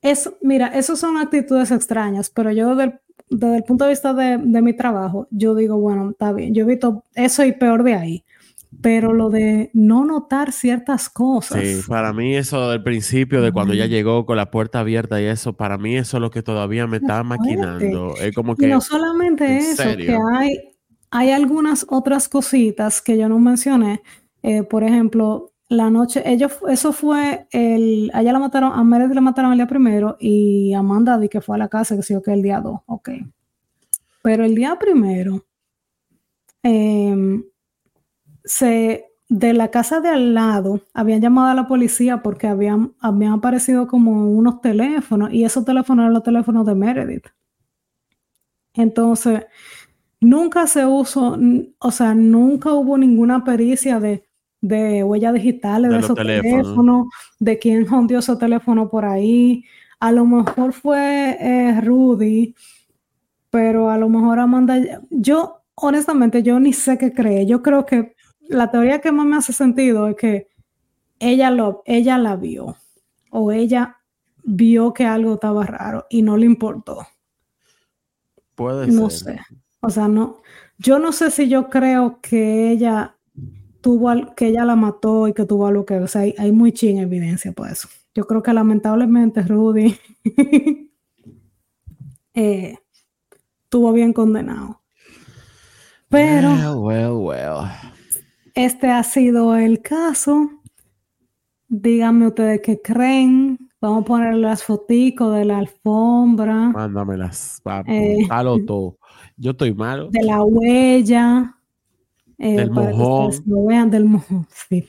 [0.03, 2.99] Eso, mira, eso son actitudes extrañas, pero yo del
[3.31, 6.66] desde el punto de vista de, mi trabajo, yo digo, bueno, está bien, yo he
[6.66, 8.24] visto eso y peor de ahí.
[8.82, 11.61] Pero lo de no notar ciertas cosas.
[11.61, 15.24] Sí, para mí eso del principio, de cuando ya llegó con la puerta abierta y
[15.24, 18.15] eso, para mí eso es lo que todavía me está maquinando.
[18.16, 18.66] Es como que...
[18.66, 20.57] Y no solamente eso, que hay,
[21.11, 24.02] hay algunas otras cositas que yo no mencioné.
[24.43, 29.21] Eh, por ejemplo, la noche, ellos, eso fue el, allá la mataron, a Meredith le
[29.21, 32.33] mataron el día primero y Amanda di que fue a la casa, que sí, que
[32.33, 33.11] el día dos, ok.
[34.21, 35.45] Pero el día primero,
[36.65, 37.45] em,
[38.45, 43.35] se, de la casa de al lado, habían llamado a la policía porque habían, habían
[43.35, 47.29] aparecido como unos teléfonos y esos teléfonos eran los teléfonos de Meredith.
[48.75, 49.47] Entonces,
[50.21, 51.39] nunca se usó,
[51.79, 54.30] o sea, nunca hubo ninguna pericia de
[54.61, 57.07] de huellas digitales de, esos teléfonos,
[57.39, 59.65] de quién hundió ese teléfono por ahí.
[59.99, 62.55] A lo mejor fue eh, Rudy,
[63.51, 64.78] pero a lo mejor Amanda.
[65.11, 67.47] Yo, honestamente, yo ni sé qué cree.
[67.47, 68.15] Yo creo que
[68.49, 70.49] la teoría que más me hace sentido es que
[71.19, 72.77] ella, lo, ella la vio
[73.31, 73.99] o ella
[74.43, 77.07] vio que algo estaba raro y no le importó.
[78.55, 79.37] Puede no ser.
[79.37, 79.41] sé.
[79.81, 80.43] O sea, no.
[80.78, 83.16] Yo no sé si yo creo que ella
[83.81, 85.94] tuvo que ella la mató y que tuvo algo que.
[85.97, 87.89] O sea, hay, hay muy ching evidencia por eso.
[88.15, 89.97] Yo creo que lamentablemente Rudy
[92.35, 92.78] eh,
[93.65, 94.81] estuvo bien condenado.
[96.09, 97.70] Pero well, well,
[98.55, 100.51] este ha sido el caso.
[101.69, 103.70] Díganme ustedes qué creen.
[103.81, 106.70] Vamos a poner las fotitos de la alfombra.
[106.70, 107.93] Mándamelas, papi.
[107.93, 108.28] Eh,
[108.66, 108.98] todo.
[109.36, 110.09] Yo estoy malo.
[110.11, 111.60] De la huella.
[112.43, 113.33] Eh, del mojón.
[113.47, 114.47] lo vean del mojón.
[114.51, 114.83] Sí,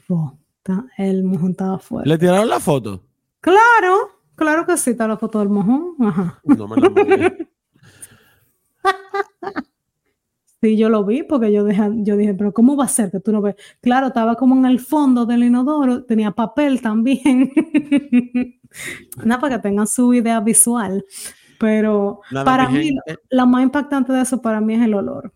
[0.98, 2.08] el mojón estaba fuerte.
[2.08, 3.04] ¿Le tiraron la foto?
[3.42, 5.96] Claro, claro que sí, está la foto del mojón.
[6.00, 6.40] Ajá.
[6.46, 6.90] No me la
[10.62, 13.20] Sí, yo lo vi porque yo dije, yo dije, pero ¿cómo va a ser que
[13.20, 13.56] tú no ves?
[13.82, 17.52] Claro, estaba como en el fondo del inodoro, tenía papel también.
[19.26, 21.04] Nada, para que tengan su idea visual.
[21.60, 22.92] Pero para mí,
[23.30, 25.34] la más impactante de eso para mí es el olor.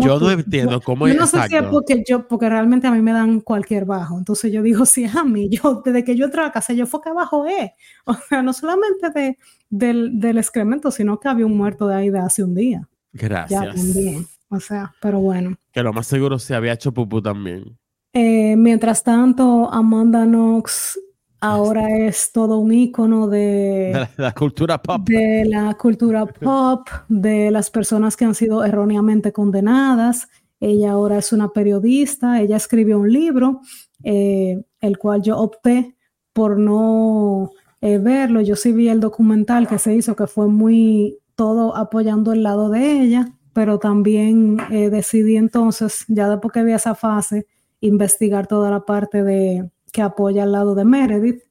[0.00, 3.00] Yo no entiendo cómo yo no sé si es porque yo, porque realmente a mí
[3.00, 4.18] me dan cualquier bajo.
[4.18, 6.86] Entonces yo digo, si es a mí, yo, desde que yo entré a casa, yo
[6.86, 7.70] fue que abajo es.
[8.04, 9.38] O sea, no solamente de,
[9.68, 12.88] del, del excremento, sino que había un muerto de ahí de hace un día.
[13.12, 13.64] Gracias.
[13.64, 14.26] Ya también.
[14.48, 15.56] O sea, pero bueno.
[15.72, 17.76] Que lo más seguro se había hecho pupú también.
[18.12, 20.98] Eh, mientras tanto, Amanda Knox
[21.40, 25.08] ahora es todo un icono de, la, cultura pop.
[25.08, 30.28] De la cultura pop, de las personas que han sido erróneamente condenadas.
[30.60, 33.60] Ella ahora es una periodista, ella escribió un libro,
[34.02, 35.96] eh, el cual yo opté
[36.32, 37.50] por no
[37.80, 38.40] eh, verlo.
[38.40, 42.70] Yo sí vi el documental que se hizo, que fue muy todo apoyando el lado
[42.70, 47.46] de ella, pero también eh, decidí entonces, ya después que vi esa fase,
[47.80, 51.42] investigar toda la parte de que apoya al lado de Meredith.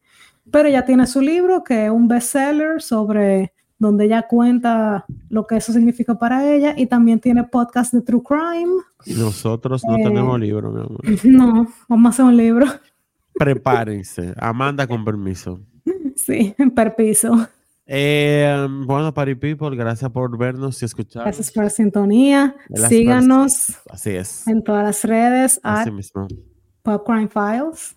[0.51, 5.57] Pero ella tiene su libro, que es un bestseller sobre donde ella cuenta lo que
[5.57, 8.84] eso significa para ella y también tiene podcast de True Crime.
[9.17, 11.01] Nosotros no tenemos eh, libro, mi amor.
[11.23, 12.67] No, vamos a hacer un libro.
[13.34, 14.35] Prepárense.
[14.38, 15.59] Amanda, con permiso.
[16.15, 17.47] Sí, permiso.
[17.88, 21.23] Eh, bueno, Party People, gracias por vernos y escuchar.
[21.23, 22.55] Gracias por la sintonía.
[22.88, 23.76] Síganos.
[23.89, 24.47] Así es.
[24.47, 25.59] En todas las redes.
[25.63, 26.27] Así mismo.
[26.86, 27.95] Popcorn Files.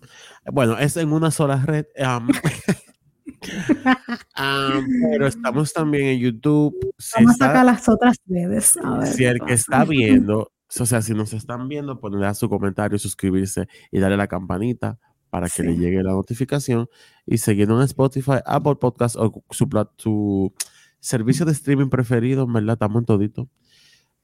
[0.50, 1.86] Bueno, es en una sola red.
[5.12, 6.74] pero estamos también en YouTube.
[7.14, 8.76] Vamos a sacar las otras redes.
[9.04, 10.50] si el que está viendo,
[10.80, 14.98] o sea, si nos están viendo, a su comentario, suscribirse y darle la campanita
[15.30, 16.88] para que le llegue la notificación
[17.26, 20.54] y seguirnos en Spotify, Apple Podcast o su, su
[20.98, 23.48] servicio de streaming preferido, verdad, estamos en todito.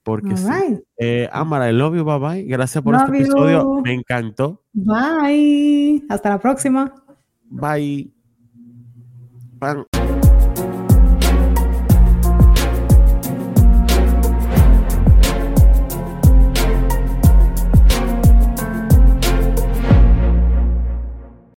[0.05, 0.83] Porque sí.
[0.99, 2.45] Eh, Amara, I love you, bye bye.
[2.45, 4.63] Gracias por este episodio, me encantó.
[4.73, 6.05] Bye.
[6.09, 6.95] Hasta la próxima.
[7.49, 8.13] Bye.